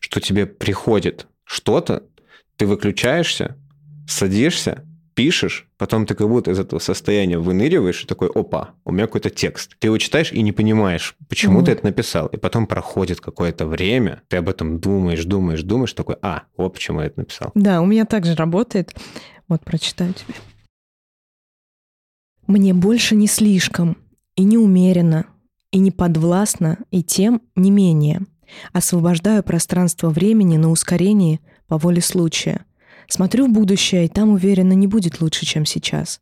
[0.00, 2.04] что тебе приходит что-то,
[2.56, 3.56] ты выключаешься,
[4.08, 9.06] садишься, пишешь, потом ты как будто из этого состояния выныриваешь и такой, опа, у меня
[9.06, 9.76] какой-то текст.
[9.78, 11.64] Ты его читаешь и не понимаешь, почему mm.
[11.64, 12.26] ты это написал.
[12.26, 17.00] И потом проходит какое-то время, ты об этом думаешь, думаешь, думаешь, такой, а, вот почему
[17.00, 17.50] я это написал.
[17.54, 18.94] Да, у меня также работает.
[19.48, 20.34] Вот прочитаю тебе.
[22.46, 23.96] Мне больше не слишком,
[24.36, 25.26] и не умеренно,
[25.70, 28.22] и не подвластно, и тем не менее.
[28.72, 32.64] Освобождаю пространство времени на ускорение по воле случая–
[33.08, 36.20] Смотрю в будущее, и там, уверенно, не будет лучше, чем сейчас.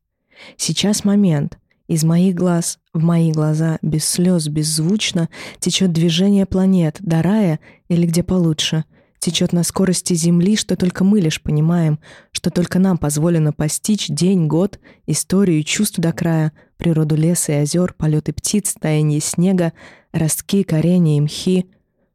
[0.57, 1.59] Сейчас момент.
[1.89, 8.07] Из моих глаз в мои глаза, без слез, беззвучно, течет движение планет, до рая или
[8.07, 8.85] где получше.
[9.19, 12.01] течет на скорости Земли, что только мы лишь понимаем,
[12.33, 17.95] что только нам позволено постичь день, год, историю чувств до края, природу леса и озер,
[17.97, 19.73] полеты птиц, таяние снега,
[20.13, 21.71] ростки, коренья и мхи.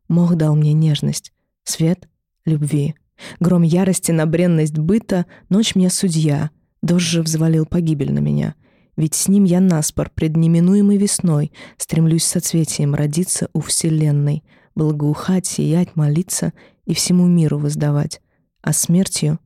[0.10, 1.32] Мох дал мне нежность,
[1.64, 2.10] свет
[2.46, 2.96] любви.
[3.40, 6.52] Гром ярости на бренность быта, ночь мне судья,
[6.82, 8.56] дождь же взвалил погибель на меня.
[8.96, 14.44] Ведь с ним я наспор пред неминуемой весной стремлюсь соцветием родиться у Вселенной,
[14.76, 16.54] благоухать, сиять, молиться
[16.86, 18.22] и всему миру воздавать,
[18.62, 19.40] а смертью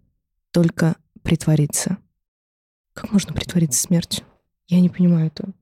[0.51, 1.97] только притвориться.
[2.93, 4.25] Как можно притвориться смертью?
[4.67, 5.53] Я не понимаю этого.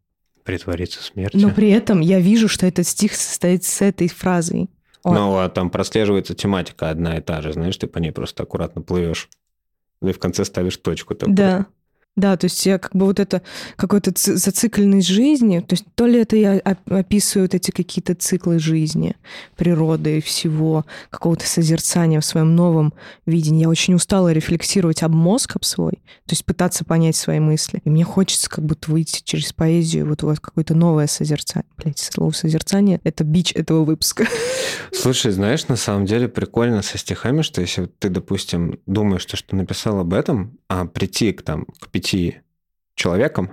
[0.44, 1.42] Притвориться смертью.
[1.42, 4.70] Но при этом я вижу, что этот стих состоит с этой фразой.
[5.04, 8.44] Он- Ну, а там прослеживается тематика одна и та же, знаешь, ты по ней просто
[8.44, 9.30] аккуратно плывешь.
[10.02, 11.16] И в конце ставишь точку.
[11.16, 11.36] такую.
[11.36, 11.66] Да.
[12.20, 13.42] Да, то есть я как бы вот это
[13.78, 18.60] какой-то зацикленность жизни, то есть то ли это я оп- описываю вот эти какие-то циклы
[18.60, 19.16] жизни,
[19.56, 22.94] природы и всего, какого-то созерцания в своем новом
[23.26, 23.62] видении.
[23.62, 27.82] Я очень устала рефлексировать об мозг об свой, то есть пытаться понять свои мысли.
[27.86, 31.70] И мне хочется как будто выйти через поэзию вот вот какое-то новое созерцание.
[31.78, 34.26] Блять, слово созерцание— это бич этого выпуска.
[34.92, 39.56] Слушай, знаешь, на самом деле прикольно со стихами, что если ты, допустим, думаешь, что, что
[39.56, 42.09] написал об этом, а прийти к, там, к пяти
[42.96, 43.52] человекам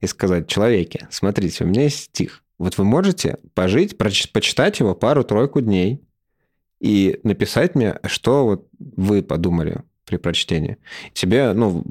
[0.00, 2.42] и сказать, человеки, смотрите, у меня есть стих.
[2.58, 6.02] Вот вы можете пожить, почитать его пару-тройку дней
[6.80, 10.78] и написать мне, что вот вы подумали при прочтении.
[11.12, 11.84] Тебе, ну,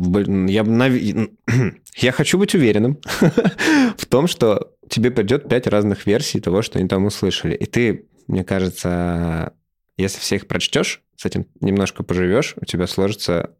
[0.47, 0.63] я,
[1.95, 2.99] я хочу быть уверенным
[3.97, 7.55] в том, что тебе придет пять разных версий того, что они там услышали.
[7.55, 9.53] И ты, мне кажется,
[9.97, 13.55] если всех прочтешь, с этим немножко поживешь, у тебя сложится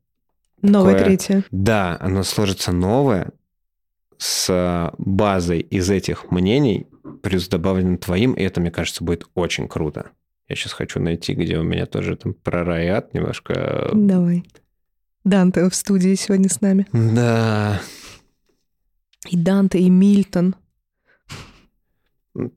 [0.62, 1.44] Новое Такое- третье.
[1.52, 3.32] да, оно сложится новое
[4.18, 6.88] с базой из этих мнений,
[7.24, 10.12] плюс добавленным твоим, и это, мне кажется, будет очень круто.
[10.48, 13.90] Я сейчас хочу найти, где у меня тоже там про рай ад немножко...
[13.94, 14.44] Давай.
[15.24, 16.88] Данте в студии сегодня с нами.
[16.92, 17.80] Да.
[19.30, 20.56] И Данте, и Мильтон.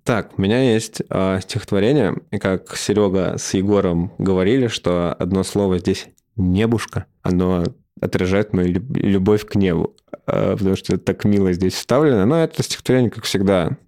[0.04, 5.78] Так, у меня есть э, стихотворение, и как Серега с Егором говорили, что одно слово
[5.78, 7.64] здесь «небушка», оно
[8.02, 9.94] отражает мою люб- любовь к небу,
[10.26, 12.26] э, потому что это так мило здесь вставлено.
[12.26, 13.78] Но это стихотворение, как всегда,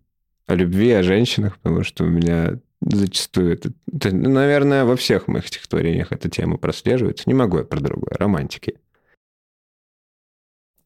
[0.47, 5.27] о любви, о женщинах, потому что у меня зачастую это, это, ну, наверное, во всех
[5.27, 7.25] моих стихотворениях эта тема прослеживается.
[7.27, 8.75] Не могу я про другое, романтики.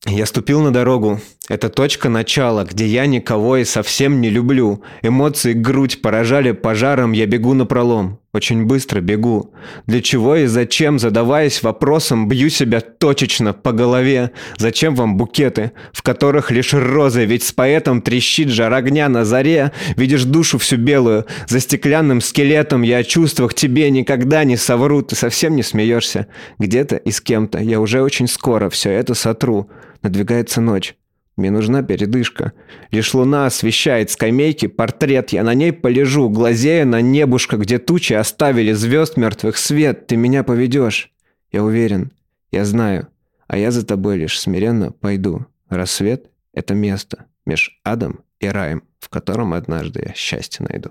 [0.06, 1.20] Я ступил на дорогу.
[1.48, 4.82] Это точка начала, где я никого и совсем не люблю.
[5.02, 8.20] Эмоции грудь поражали пожаром, я бегу на пролом.
[8.34, 9.54] Очень быстро бегу.
[9.86, 14.32] Для чего и зачем, задаваясь вопросом, бью себя точечно по голове.
[14.58, 19.72] Зачем вам букеты, в которых лишь розы, ведь с поэтом трещит жар огня на заре.
[19.96, 25.00] Видишь душу всю белую, за стеклянным скелетом я о чувствах тебе никогда не совру.
[25.00, 26.26] Ты совсем не смеешься.
[26.58, 29.70] Где-то и с кем-то я уже очень скоро все это сотру.
[30.02, 30.94] Надвигается ночь.
[31.38, 32.53] Мне нужна передышка.
[32.90, 35.31] Лишь луна освещает скамейки, портрет.
[35.31, 40.09] Я на ней полежу, глазея на небушка, где тучи оставили звезд мертвых свет.
[40.09, 41.12] Ты меня поведешь.
[41.53, 42.11] Я уверен.
[42.51, 43.07] Я знаю.
[43.46, 45.46] А я за тобой лишь смиренно пойду.
[45.68, 50.90] Рассвет— это место меж адом и раем, в котором однажды я счастье найду.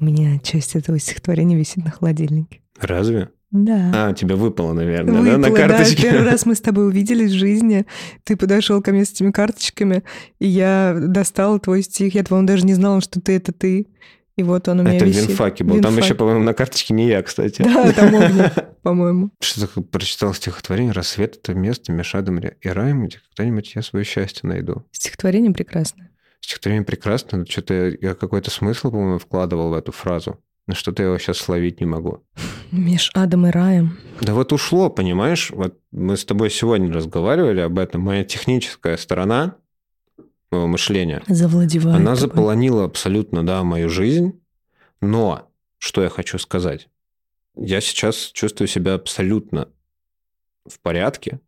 [0.00, 2.62] У меня часть этого стихотворения висит на холодильнике.
[2.80, 3.28] Разве?
[3.50, 3.90] Да.
[3.94, 5.56] А, тебе выпало, наверное, да, Выпало, на да.
[5.56, 6.02] карточке?
[6.02, 7.86] Первый раз мы с тобой увиделись в жизни.
[8.24, 10.02] Ты подошел ко мне с этими карточками,
[10.40, 12.14] и я достала твой стих.
[12.14, 13.86] Я, по-моему, даже не знала, что ты это ты.
[14.36, 15.28] И вот он у меня Это в висит.
[15.28, 15.80] Винфаке был.
[15.80, 16.04] Там Винфак.
[16.04, 17.62] еще, по-моему, на карточке не я, кстати.
[17.62, 18.50] Да, там огнен,
[18.82, 19.30] по-моему.
[19.40, 24.04] Что такое прочитал стихотворение «Рассвет— это место меж адом и раем, где когда-нибудь я свое
[24.04, 24.84] счастье найду».
[24.92, 26.10] Стихотворение прекрасное.
[26.40, 30.38] Стихотворение прекрасно, но что-то я какой-то смысл, по-моему, вкладывал в эту фразу.
[30.66, 32.24] Но что-то я его сейчас словить не могу.
[32.72, 33.98] Меж адом и раем.
[34.20, 35.50] Да вот ушло, понимаешь?
[35.50, 38.00] Вот мы с тобой сегодня разговаривали об этом.
[38.02, 39.56] Моя техническая сторона
[40.50, 41.96] моего мышления, Завладевает.
[41.96, 42.20] она тобой.
[42.20, 44.40] заполонила абсолютно, да, мою жизнь.
[45.00, 45.48] Но,
[45.78, 46.88] что я хочу сказать?
[47.56, 49.68] Я сейчас чувствую себя абсолютно
[50.66, 51.40] в порядке.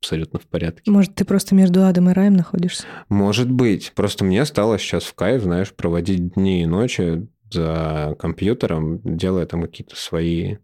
[0.00, 0.90] Абсолютно в порядке.
[0.90, 2.84] Может, ты просто между адом и раем находишься?
[3.08, 3.92] Может быть.
[3.94, 9.62] Просто мне стало сейчас в кайф, знаешь, проводить дни и ночи за компьютером, делая там
[9.62, 10.56] какие-то свои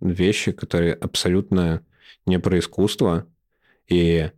[0.00, 1.84] вещи, которые абсолютно
[2.26, 3.26] не про искусство.
[3.88, 4.30] И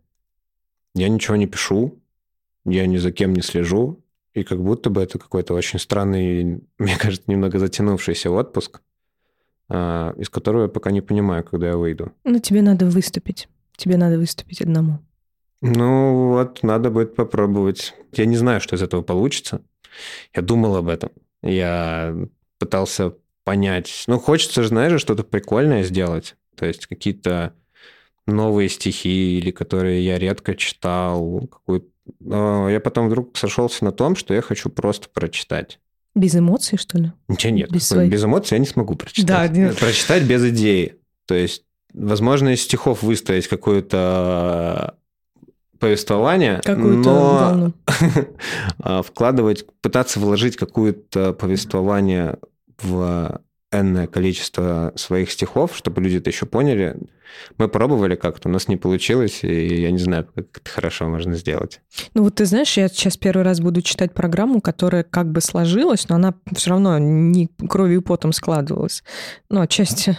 [0.95, 2.01] я ничего не пишу,
[2.65, 4.03] я ни за кем не слежу,
[4.33, 8.81] и как будто бы это какой-то очень странный, мне кажется, немного затянувшийся отпуск,
[9.69, 12.11] а, из которого я пока не понимаю, когда я выйду.
[12.23, 13.47] Ну, тебе надо выступить.
[13.75, 14.99] Тебе надо выступить одному.
[15.61, 17.95] Ну вот, надо будет попробовать.
[18.11, 19.61] Я не знаю, что из этого получится.
[20.35, 21.11] Я думал об этом.
[21.43, 22.15] Я
[22.57, 24.05] пытался понять.
[24.07, 26.35] Ну, хочется же, знаешь, что-то прикольное сделать.
[26.55, 27.53] То есть какие-то
[28.25, 31.47] новые стихи, или которые я редко читал.
[31.51, 35.79] Какую Но я потом вдруг сошелся на том, что я хочу просто прочитать.
[36.15, 37.11] Без эмоций, что ли?
[37.27, 37.69] Ничего нет.
[37.69, 39.25] Без Без, своих- эмоций я не смогу прочитать.
[39.27, 39.77] Да, нет.
[39.77, 40.95] Прочитать без идеи.
[41.25, 44.95] То есть, возможно, из стихов выставить какое-то
[45.83, 47.73] повествование, но
[48.79, 52.37] а, вкладывать, пытаться вложить какое-то повествование
[52.81, 53.41] в
[53.73, 56.95] энное количество своих стихов, чтобы люди это еще поняли.
[57.57, 61.35] Мы пробовали как-то, у нас не получилось, и я не знаю, как это хорошо можно
[61.35, 61.81] сделать.
[62.13, 66.07] Ну вот ты знаешь, я сейчас первый раз буду читать программу, которая как бы сложилась,
[66.09, 69.03] но она все равно не кровью и потом складывалась.
[69.49, 70.15] Ну, отчасти,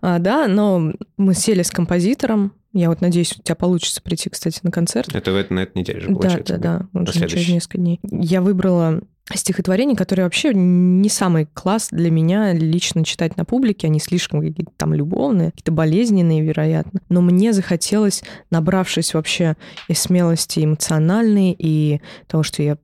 [0.00, 2.54] а, да, но мы сели с композитором.
[2.72, 5.14] Я вот надеюсь, у тебя получится прийти, кстати, на концерт.
[5.14, 6.58] Это в- на этой неделе же Да, получается.
[6.58, 8.00] да, да, уже через несколько дней.
[8.02, 9.00] Я выбрала
[9.34, 13.88] стихотворения, которые вообще не самый класс для меня лично читать на публике.
[13.88, 17.00] Они слишком какие-то там любовные, какие-то болезненные, вероятно.
[17.08, 19.56] Но мне захотелось, набравшись вообще
[19.88, 22.78] и смелости эмоциональной, и того, что я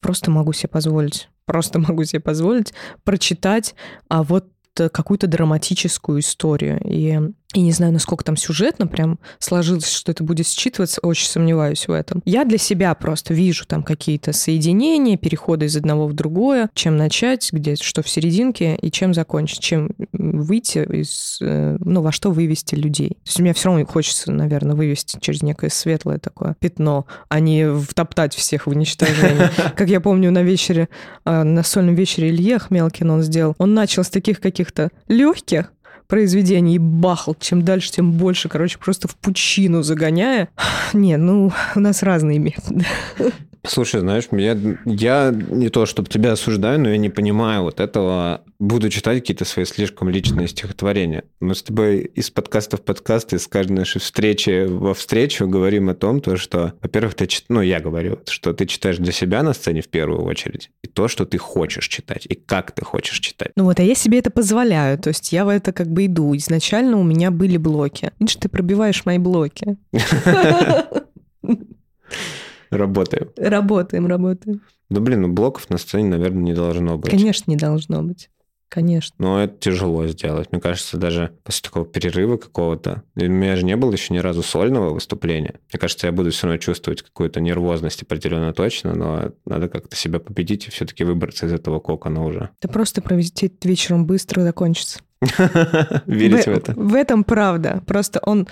[0.00, 3.74] просто могу себе позволить, просто могу себе позволить прочитать
[4.08, 6.80] а вот э, какую-то драматическую историю.
[6.84, 7.20] И,
[7.54, 11.92] и не знаю, насколько там сюжетно прям сложилось, что это будет считываться, очень сомневаюсь в
[11.92, 12.20] этом.
[12.26, 17.48] Я для себя просто вижу там какие-то соединения, переходы из одного в другое, чем начать,
[17.50, 22.74] где что в серединке, и чем закончить, чем выйти из, э, ну, во что вывести
[22.74, 23.08] людей.
[23.08, 27.66] То есть мне все равно хочется, наверное, вывести через некое светлое такое пятно, а не
[27.80, 29.50] втоптать всех в уничтожение.
[29.74, 30.90] Как я помню на вечере,
[31.24, 35.72] э, на сольном вечере Илье Ахмелкин он сделал, он начал с таких каких-то легких,
[36.08, 37.36] произведений бахал.
[37.38, 38.48] Чем дальше, тем больше.
[38.48, 40.48] Короче, просто в пучину загоняя.
[40.92, 42.84] Не, ну, у нас разные методы.
[43.66, 48.42] Слушай, знаешь, я, я не то, чтобы тебя осуждаю, но я не понимаю вот этого.
[48.58, 51.24] Буду читать какие-то свои слишком личные стихотворения.
[51.40, 55.94] Мы с тобой из подкаста в подкаст, из каждой нашей встречи во встречу говорим о
[55.94, 57.44] том, то, что, во-первых, ты чит...
[57.48, 61.08] ну, я говорю, что ты читаешь для себя на сцене в первую очередь, и то,
[61.08, 63.52] что ты хочешь читать, и как ты хочешь читать.
[63.56, 64.98] Ну вот, а я себе это позволяю.
[64.98, 66.36] То есть я в это как бы иду.
[66.36, 68.12] Изначально у меня были блоки.
[68.18, 69.76] Видишь, ты пробиваешь мои блоки.
[72.70, 73.30] Работаем.
[73.36, 74.62] Работаем, работаем.
[74.90, 77.10] Ну, блин, ну блоков на сцене, наверное, не должно быть.
[77.10, 78.30] Конечно, не должно быть.
[78.68, 79.14] Конечно.
[79.18, 80.52] Но это тяжело сделать.
[80.52, 83.02] Мне кажется, даже после такого перерыва какого-то.
[83.16, 85.54] У меня же не было еще ни разу сольного выступления.
[85.72, 90.18] Мне кажется, я буду все равно чувствовать какую-то нервозность определенно точно, но надо как-то себя
[90.18, 92.50] победить и все-таки выбраться из этого кокона уже.
[92.60, 95.00] Это просто провести вечером быстро закончится.
[96.06, 96.74] Верить в это.
[96.74, 97.82] В этом правда.
[97.86, 98.48] Просто он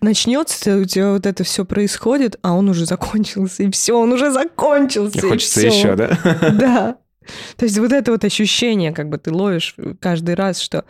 [0.00, 4.30] начнется, у тебя вот это все происходит, а он уже закончился, и все, он уже
[4.30, 5.18] закончился.
[5.18, 5.68] И и хочется всё.
[5.68, 6.18] еще, да?
[6.52, 6.96] Да.
[7.56, 10.84] То есть вот это вот ощущение, как бы ты ловишь каждый раз, что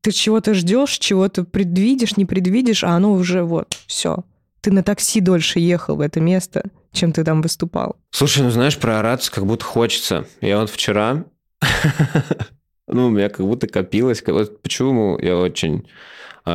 [0.00, 4.24] ты чего-то ждешь, чего-то предвидишь, не предвидишь, а оно уже вот, все.
[4.60, 7.96] Ты на такси дольше ехал в это место, чем ты там выступал.
[8.10, 10.26] Слушай, ну знаешь, проораться как будто хочется.
[10.40, 11.24] Я вот вчера,
[12.86, 14.22] ну, у меня как будто копилось.
[14.26, 15.88] Вот почему я очень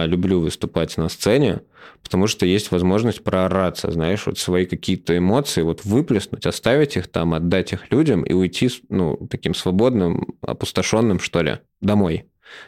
[0.06, 1.62] люблю выступать на сцене,
[2.02, 7.34] потому что есть возможность проораться, знаешь, вот свои какие-то эмоции вот выплеснуть, оставить их там,
[7.34, 12.26] отдать их людям и уйти, с- ну, таким свободным, опустошенным, что ли, домой.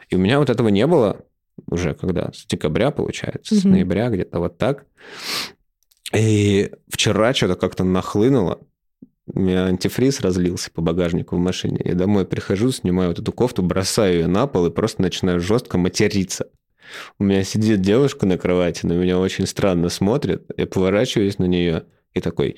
[0.09, 1.21] И у меня вот этого не было
[1.67, 3.71] уже когда, с декабря, получается, с Мгм.
[3.73, 4.85] ноября, где-то вот так.
[6.13, 8.59] И вчера что-то как-то нахлынуло,
[9.27, 11.81] у меня антифриз разлился по багажнику в машине.
[11.83, 15.77] Я домой прихожу, снимаю вот эту кофту, бросаю ее на пол и просто начинаю жестко
[15.77, 16.47] материться.
[17.19, 20.43] У меня сидит девушка на кровати, на меня очень странно смотрит.
[20.58, 22.56] Я поворачиваюсь на нее и такой...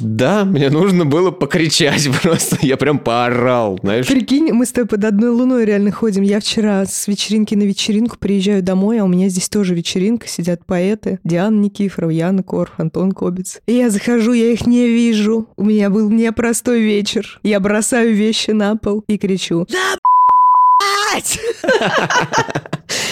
[0.00, 2.58] Да, мне нужно было покричать просто.
[2.62, 4.06] Я прям поорал, знаешь.
[4.06, 6.22] Прикинь, мы с тобой под одной луной реально ходим.
[6.22, 10.66] Я вчера с вечеринки на вечеринку приезжаю домой, а у меня здесь тоже вечеринка, сидят
[10.66, 11.20] поэты.
[11.22, 13.60] Диана Никифорова, Яна Корф, Антон Кобец.
[13.66, 15.48] И я захожу, я их не вижу.
[15.56, 17.38] У меня был непростой вечер.
[17.44, 20.13] Я бросаю вещи на пол и кричу «Да, блядь!»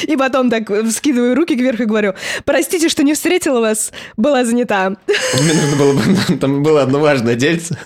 [0.06, 4.90] И потом так вскидываю руки кверху и говорю «Простите, что не встретила вас, была занята».
[4.90, 6.02] Мне нужно было бы...
[6.40, 7.76] Там было одно важное дельце.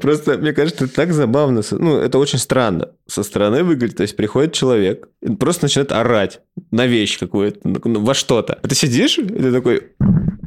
[0.00, 1.62] Просто, мне кажется, это так забавно.
[1.70, 2.90] Ну, это очень странно.
[3.06, 3.96] Со стороны выглядит.
[3.96, 5.08] То есть приходит человек
[5.38, 6.40] просто начинает орать
[6.70, 8.58] на вещь какую-то, во что-то.
[8.62, 9.92] А ты сидишь, и ты такой,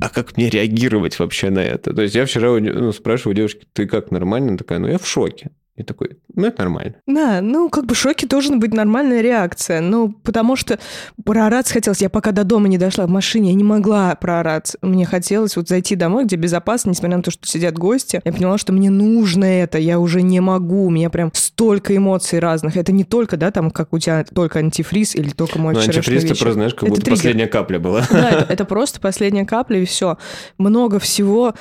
[0.01, 1.93] а как мне реагировать вообще на это?
[1.93, 4.49] То есть я вчера ну, спрашиваю у девушки, ты как, нормально?
[4.49, 5.51] Она такая, ну, я в шоке.
[5.77, 6.95] И такой, ну, это нормально.
[7.05, 9.79] Да, ну, как бы шоки должна быть нормальная реакция.
[9.79, 10.79] Ну, потому что
[11.23, 12.01] проораться хотелось.
[12.01, 14.79] Я пока до дома не дошла в машине, я не могла проораться.
[14.81, 18.19] Мне хотелось вот зайти домой, где безопасно, несмотря на то, что сидят гости.
[18.25, 20.85] Я поняла, что мне нужно это, я уже не могу.
[20.85, 22.75] У меня прям столько эмоций разных.
[22.75, 26.15] Это не только, да, там, как у тебя только антифриз или только мой Ну, вчерашний
[26.15, 27.17] антифриз, ты просто знаешь, как Это будто триггер.
[27.17, 28.03] последняя капля была.
[28.09, 30.17] Да, это, это просто последняя капля, и все.
[30.57, 31.53] Много всего,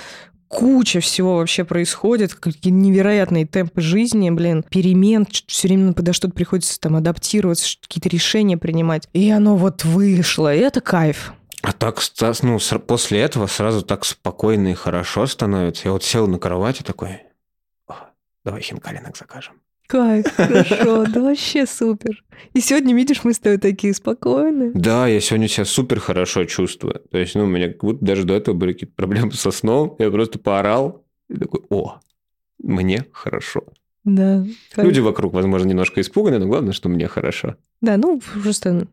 [0.48, 6.80] куча всего вообще происходит, какие невероятные темпы жизни, блин, перемен, все время подо что-то приходится
[6.80, 9.08] там адаптироваться, какие-то решения принимать.
[9.12, 11.32] И оно вот вышло, и это кайф.
[11.62, 12.00] А так,
[12.42, 15.88] ну, после этого сразу так спокойно и хорошо становится.
[15.88, 17.22] Я вот сел на кровати такой,
[17.88, 17.94] «О,
[18.44, 19.60] давай хинкалинок закажем.
[19.86, 22.24] Кайф, хорошо, да вообще супер.
[22.54, 24.72] И сегодня, видишь, мы с тобой такие спокойные.
[24.74, 27.02] Да, я сегодня себя супер хорошо чувствую.
[27.10, 29.96] То есть, ну, у меня как будто даже до этого были какие-то проблемы со сном.
[29.98, 32.00] Я просто поорал и такой, о,
[32.58, 33.64] мне хорошо.
[34.04, 34.44] Да.
[34.72, 34.86] кайф.
[34.86, 37.56] Люди вокруг, возможно, немножко испуганы, но главное, что мне хорошо.
[37.80, 38.86] Да, ну просто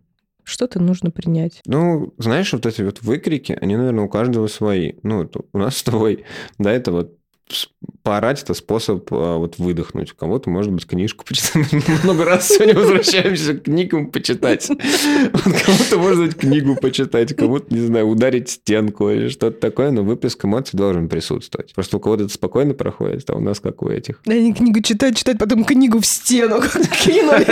[0.43, 1.61] что-то нужно принять.
[1.65, 4.93] Ну, знаешь, вот эти вот выкрики, они, наверное, у каждого свои.
[5.03, 6.25] Ну, у нас с тобой,
[6.57, 7.17] да, это вот
[8.03, 10.11] поорать это способ а, вот выдохнуть.
[10.11, 11.67] У кого-то, может быть, книжку почитать.
[12.03, 14.67] Много раз сегодня возвращаемся к книгам почитать.
[14.69, 20.03] Вот Кому-то, может быть, книгу почитать, кому-то, не знаю, ударить стенку или что-то такое, но
[20.03, 21.73] выплеск эмоций должен присутствовать.
[21.73, 24.21] Просто у кого-то это спокойно проходит, а у нас как у этих.
[24.25, 26.61] Да, они книгу читают, читают, потом книгу в стену
[27.03, 27.47] кинули.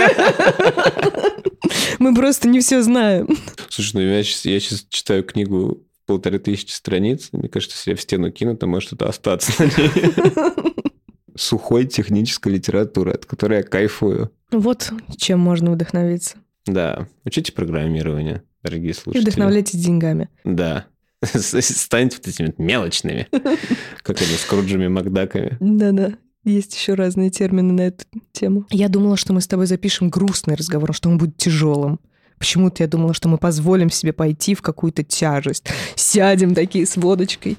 [1.98, 3.28] Мы просто не все знаем.
[3.68, 7.28] Слушай, ну я сейчас, я сейчас читаю книгу полторы тысячи страниц.
[7.32, 10.74] Мне кажется, если я в стену кину, то может что-то остаться на ней.
[11.36, 14.30] Сухой технической литературы, от которой я кайфую.
[14.50, 16.36] Вот чем можно вдохновиться.
[16.66, 19.24] Да, учите программирование, дорогие И слушатели.
[19.24, 20.28] вдохновляйтесь деньгами.
[20.44, 20.86] Да.
[21.24, 23.28] Станьте вот этими мелочными,
[24.02, 25.56] как они, Скруджами Макдаками.
[25.60, 26.14] Да-да.
[26.44, 28.66] Есть еще разные термины на эту тему.
[28.70, 32.00] Я думала, что мы с тобой запишем грустный разговор, что он будет тяжелым.
[32.42, 35.64] Почему-то я думала, что мы позволим себе пойти в какую-то тяжесть.
[35.94, 37.56] Сядем такие с водочкой.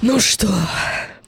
[0.00, 0.48] Ну что?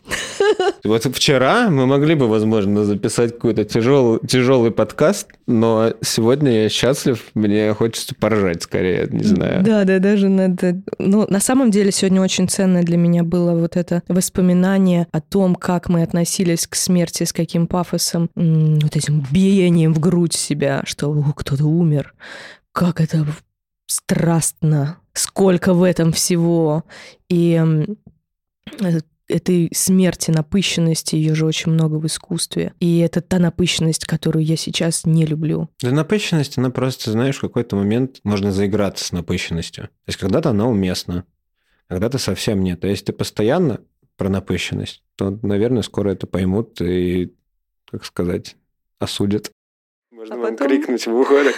[0.85, 7.23] Вот вчера мы могли бы, возможно, записать какой-то тяжелый, тяжелый подкаст, но сегодня я счастлив,
[7.35, 9.63] мне хочется поржать скорее, не знаю.
[9.63, 10.83] Да, да, даже надо...
[10.99, 15.55] Ну, на самом деле сегодня очень ценное для меня было вот это воспоминание о том,
[15.55, 21.11] как мы относились к смерти, с каким пафосом, вот этим биением в грудь себя, что
[21.11, 22.15] «О, кто-то умер.
[22.75, 23.25] Как это
[23.87, 26.83] страстно, сколько в этом всего.
[27.29, 27.55] И
[28.81, 28.99] э,
[29.29, 32.75] этой смерти, напыщенности, ее же очень много в искусстве.
[32.81, 35.71] И это та напыщенность, которую я сейчас не люблю.
[35.81, 39.85] Да напыщенность, она просто, знаешь, в какой-то момент можно заиграться с напыщенностью.
[39.85, 41.25] То есть когда-то она уместна,
[41.87, 42.85] когда-то совсем нет.
[42.85, 43.81] А если ты постоянно
[44.17, 47.33] про напыщенность, то, наверное, скоро это поймут и,
[47.89, 48.57] как сказать,
[48.99, 49.53] осудят.
[50.25, 51.35] Можно А вам потом- крикнуть в ухо.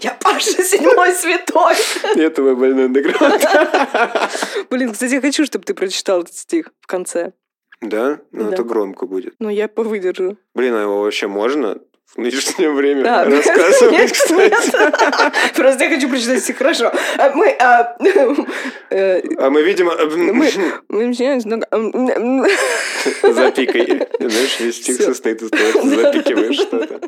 [0.00, 1.74] Я Паша седьмой святой!
[2.16, 3.44] Это мой больной андеграунд.
[4.70, 7.32] Блин, кстати, я хочу, чтобы ты прочитал этот стих в конце.
[7.82, 8.20] Да?
[8.32, 8.54] Ну, Да.
[8.54, 9.34] это громко будет.
[9.38, 10.38] Ну, я повыдержу.
[10.54, 11.78] Блин, а его вообще можно
[12.14, 14.32] в нынешнее время Да, рассказывать, нет, кстати?
[14.38, 15.54] нет.
[15.54, 16.92] Просто я хочу прочитать стих хорошо.
[17.18, 17.50] А Мы...
[17.58, 17.96] а,
[18.90, 21.04] э, А мы, видимо, Мы- мы
[23.32, 24.06] запикай.
[24.20, 27.00] Знаешь, весь стих состоит из того, что запикиваешь что-то.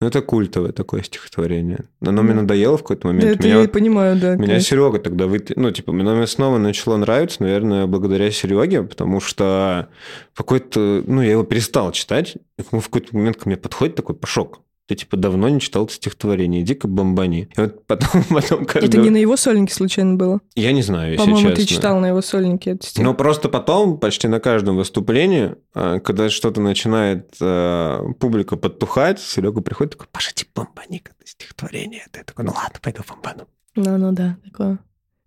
[0.00, 1.80] Ну, это культовое такое стихотворение.
[2.00, 2.40] Оно мне Да.
[2.42, 3.30] надоело в какой-то Да, момент.
[3.32, 4.34] это Меня я вот- понимаю, да.
[4.34, 4.68] Меня конечно.
[4.70, 5.52] Серега тогда вытя...
[5.56, 9.88] Ну, типа, мне снова начало нравиться, наверное, благодаря Сереге, потому что
[10.34, 11.04] какой-то...
[11.06, 12.36] Ну, я его перестал читать.
[12.58, 14.60] И в какой-то момент ко мне подходит такой Пашок.
[14.90, 17.48] Ты, типа, давно не читал это стихотворение, иди-ка бомбани.
[17.56, 18.88] И вот потом, потом каждый...
[18.88, 20.40] Это не на его сольнике случайно было?
[20.56, 21.64] Я не знаю, если По-моему, честно.
[21.64, 23.04] ты читал на его сольнике этот стих.
[23.04, 29.60] Но просто потом, почти на каждом выступлении, а, когда что-то начинает а, публика подтухать, Серега
[29.60, 32.02] приходит такой, Паша, типа, бомбани это стихотворение.
[32.10, 33.46] Ты такой, ну ладно, пойду бомбану.
[33.76, 34.80] Ну, ну да, такое.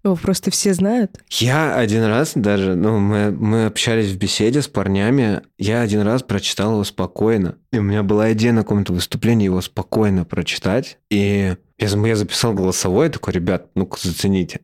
[0.04, 1.24] Его просто все знают.
[1.30, 6.24] Я один раз даже, ну, мы, мы общались в беседе с парнями, я один раз
[6.24, 7.56] прочитал его спокойно.
[7.72, 10.98] И у меня была идея на каком-то выступлении его спокойно прочитать.
[11.10, 14.60] И я, я записал голосовой, такой, ребят, ну-ка зацените.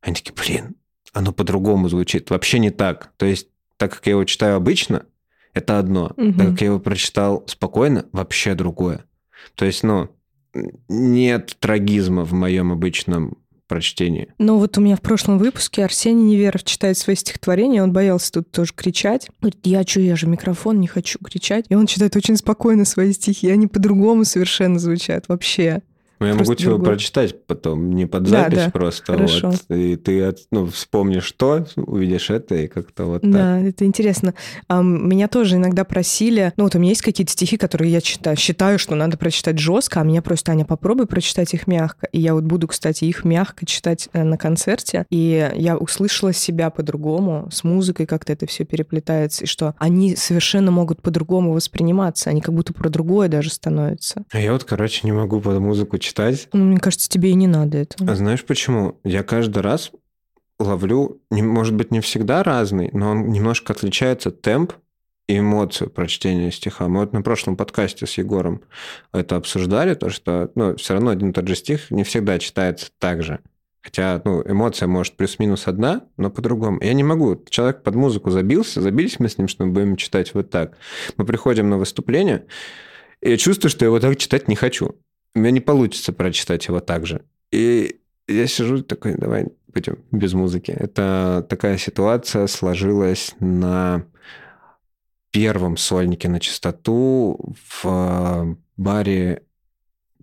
[0.00, 0.76] Они такие, блин,
[1.12, 2.30] оно по-другому звучит.
[2.30, 3.10] Вообще не так.
[3.16, 5.06] То есть, так как я его читаю обычно,
[5.54, 6.12] это одно.
[6.16, 6.38] Мгм.
[6.38, 9.04] Так как я его прочитал спокойно, вообще другое.
[9.56, 10.10] То есть, ну,
[10.88, 13.38] нет трагизма в моем обычном
[13.74, 14.28] прочтении.
[14.38, 18.50] Ну вот у меня в прошлом выпуске Арсений Неверов читает свои стихотворения, он боялся тут
[18.52, 19.28] тоже кричать.
[19.40, 21.66] Говорит, я что, я же микрофон, не хочу кричать.
[21.68, 25.82] И он читает очень спокойно свои стихи, они по-другому совершенно звучат вообще.
[26.20, 28.70] Ну, я могу тебе прочитать потом, не под запись да, да.
[28.70, 29.12] просто.
[29.12, 29.50] Хорошо.
[29.50, 33.66] Вот, и ты ну, вспомнишь что, увидишь это, и как-то вот Да, так.
[33.66, 34.34] это интересно.
[34.70, 38.78] Меня тоже иногда просили, ну вот у меня есть какие-то стихи, которые я читаю, считаю,
[38.78, 42.06] что надо прочитать жестко, а меня просто, Аня, попробуй прочитать их мягко.
[42.12, 46.70] И я вот буду, кстати, их мягко читать э, на концерте, и я услышала себя
[46.70, 52.40] по-другому, с музыкой как-то это все переплетается, и что они совершенно могут по-другому восприниматься, они
[52.40, 54.24] как будто про другое даже становятся.
[54.30, 56.48] А я вот, короче, не могу под музыку читать.
[56.52, 58.10] Ну, мне кажется, тебе и не надо этого.
[58.10, 59.00] А знаешь почему?
[59.04, 59.90] Я каждый раз
[60.58, 64.74] ловлю, не, может быть, не всегда разный, но он немножко отличается темп
[65.26, 66.88] и эмоцию прочтения стиха.
[66.88, 68.62] Мы вот на прошлом подкасте с Егором
[69.12, 72.90] это обсуждали, то, что ну, все равно один и тот же стих не всегда читается
[72.98, 73.40] так же.
[73.82, 76.80] Хотя ну, эмоция может плюс-минус одна, но по-другому.
[76.82, 77.42] Я не могу.
[77.50, 80.78] Человек под музыку забился, забились мы с ним, что мы будем читать вот так.
[81.18, 82.46] Мы приходим на выступление,
[83.20, 84.96] и я чувствую, что я его так читать не хочу.
[85.34, 87.24] У меня не получится прочитать его так же.
[87.50, 90.70] И я сижу такой, давай будем без музыки.
[90.70, 94.06] Это такая ситуация сложилась на
[95.30, 99.42] первом сольнике на чистоту в баре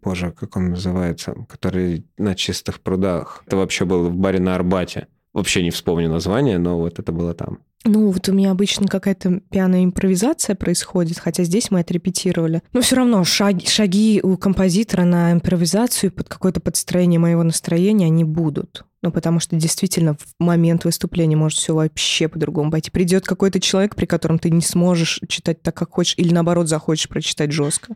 [0.02, 3.44] боже, как он называется, который на чистых прудах.
[3.46, 5.08] Это вообще было в баре на Арбате.
[5.34, 7.60] Вообще не вспомню название, но вот это было там.
[7.84, 12.62] Ну, вот у меня обычно какая-то пьяная импровизация происходит, хотя здесь мы отрепетировали.
[12.74, 18.24] Но все равно шаги, шаги у композитора на импровизацию под какое-то подстроение моего настроения, они
[18.24, 18.86] будут.
[19.02, 22.92] Ну, потому что действительно в момент выступления может все вообще по-другому пойти.
[22.92, 27.10] Придет какой-то человек, при котором ты не сможешь читать так, как хочешь, или наоборот захочешь
[27.10, 27.96] прочитать жестко.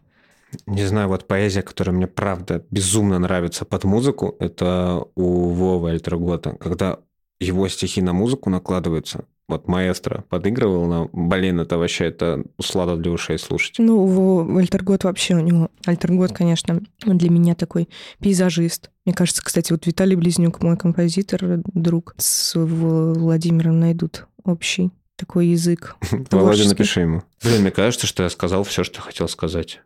[0.65, 6.55] Не знаю, вот поэзия, которая мне правда безумно нравится под музыку, это у Вовы Альтергота,
[6.59, 6.99] когда
[7.39, 9.25] его стихи на музыку накладываются.
[9.47, 11.09] Вот маэстро подыгрывал на...
[11.13, 13.75] Блин, это вообще это услада для ушей слушать.
[13.77, 15.69] Ну, Альтергот вообще у него...
[15.85, 17.87] Альтергот, конечно, для меня такой
[18.19, 18.89] пейзажист.
[19.05, 25.95] Мне кажется, кстати, вот Виталий Близнюк, мой композитор, друг, с Владимиром найдут общий такой язык.
[26.31, 27.23] Володя, напиши ему.
[27.43, 29.81] Блин, мне кажется, что я сказал все, что хотел сказать.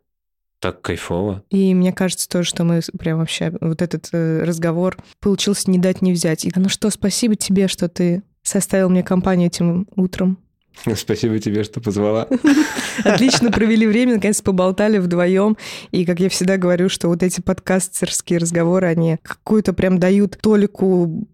[0.60, 1.44] Так кайфово.
[1.50, 6.02] И мне кажется тоже, что мы прям вообще вот этот э, разговор получился не дать
[6.02, 6.44] не взять.
[6.44, 10.38] И, ну что, спасибо тебе, что ты составил мне компанию этим утром.
[10.96, 12.28] Спасибо тебе, что позвала.
[13.04, 15.58] Отлично провели время, наконец поболтали вдвоем.
[15.92, 21.28] И, как я всегда говорю, что вот эти подкастерские разговоры, они какую-то прям дают толику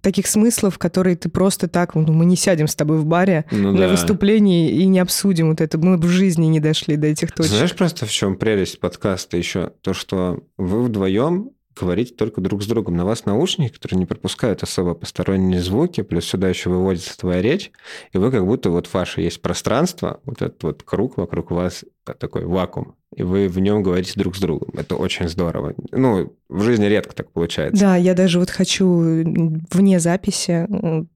[0.00, 3.72] таких смыслов, которые ты просто так, ну, мы не сядем с тобой в баре ну,
[3.72, 3.88] на да.
[3.88, 5.78] выступлении и не обсудим вот это.
[5.78, 7.52] Мы в жизни не дошли до этих точек.
[7.52, 9.72] Знаешь просто в чем прелесть подкаста еще?
[9.82, 12.96] То, что вы вдвоем говорите только друг с другом.
[12.96, 17.70] На вас наушники, которые не пропускают особо посторонние звуки, плюс сюда еще выводится твоя речь,
[18.12, 21.84] и вы как будто вот ваше есть пространство, вот этот вот круг вокруг вас
[22.18, 24.70] такой вакуум, и вы в нем говорите друг с другом.
[24.78, 25.74] Это очень здорово.
[25.90, 27.80] Ну, в жизни редко так получается.
[27.80, 29.24] Да, я даже вот хочу
[29.70, 30.66] вне записи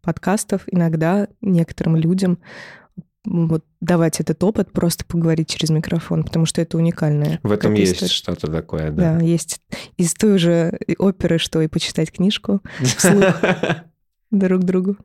[0.02, 2.38] подкастов иногда некоторым людям
[3.24, 7.40] вот давать этот опыт, просто поговорить через микрофон, потому что это уникальное.
[7.42, 8.12] В этом есть история.
[8.12, 9.18] что-то такое, да.
[9.18, 9.60] Да, есть
[9.96, 13.34] из той же оперы, что и почитать книжку вслух
[14.30, 14.96] друг другу.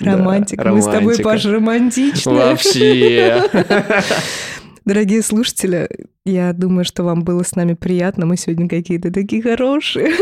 [0.00, 0.68] Романтика.
[0.68, 2.34] Мы с тобой, Паша, романтичные.
[2.34, 3.42] Вообще.
[4.84, 5.88] Дорогие слушатели,
[6.24, 8.26] я думаю, что вам было с нами приятно.
[8.26, 10.10] Мы сегодня какие-то такие хорошие.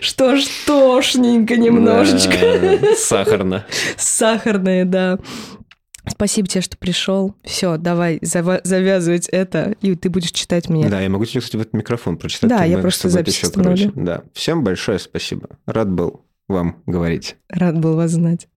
[0.00, 2.78] Что ж, тошненько немножечко.
[2.80, 3.66] Да, сахарно.
[3.96, 5.18] Сахарное, да.
[6.06, 7.34] Спасибо тебе, что пришел.
[7.44, 10.88] Все, давай завязывать это, и ты будешь читать мне.
[10.88, 12.50] Да, я могу тебе, кстати, в этот микрофон прочитать.
[12.50, 13.90] Да, я просто запись еще круче.
[13.94, 14.24] Да.
[14.34, 15.48] Всем большое спасибо.
[15.66, 17.36] Рад был вам говорить.
[17.48, 18.48] Рад был вас знать.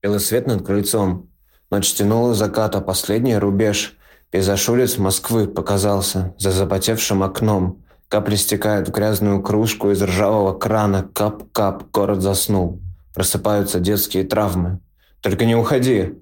[0.00, 1.28] Белый свет над крыльцом.
[1.70, 3.98] Ночь тянула заката, последний рубеж.
[4.30, 7.84] Пейзаж улиц Москвы показался за запотевшим окном.
[8.08, 11.06] Капли стекают в грязную кружку из ржавого крана.
[11.12, 12.80] Кап-кап, город заснул.
[13.12, 14.80] Просыпаются детские травмы.
[15.20, 16.14] Только не уходи.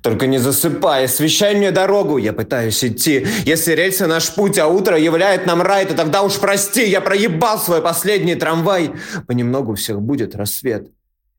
[0.00, 2.16] Только не засыпай, освещай мне дорогу.
[2.16, 3.26] Я пытаюсь идти.
[3.44, 7.58] Если рельсы наш путь, а утро являет нам рай, то тогда уж прости, я проебал
[7.58, 8.92] свой последний трамвай.
[9.26, 10.88] Понемногу всех будет рассвет.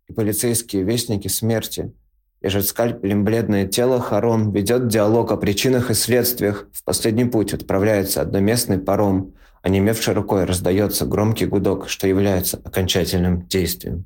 [0.07, 1.91] И полицейские вестники смерти–
[2.41, 6.67] Лежит скальпелем бледное тело Харон, ведет диалог о причинах и следствиях.
[6.71, 9.33] В последний путь отправляется одноместный паром.
[9.63, 14.05] Онемевшей рукой раздается громкий гудок, что является окончательным действием.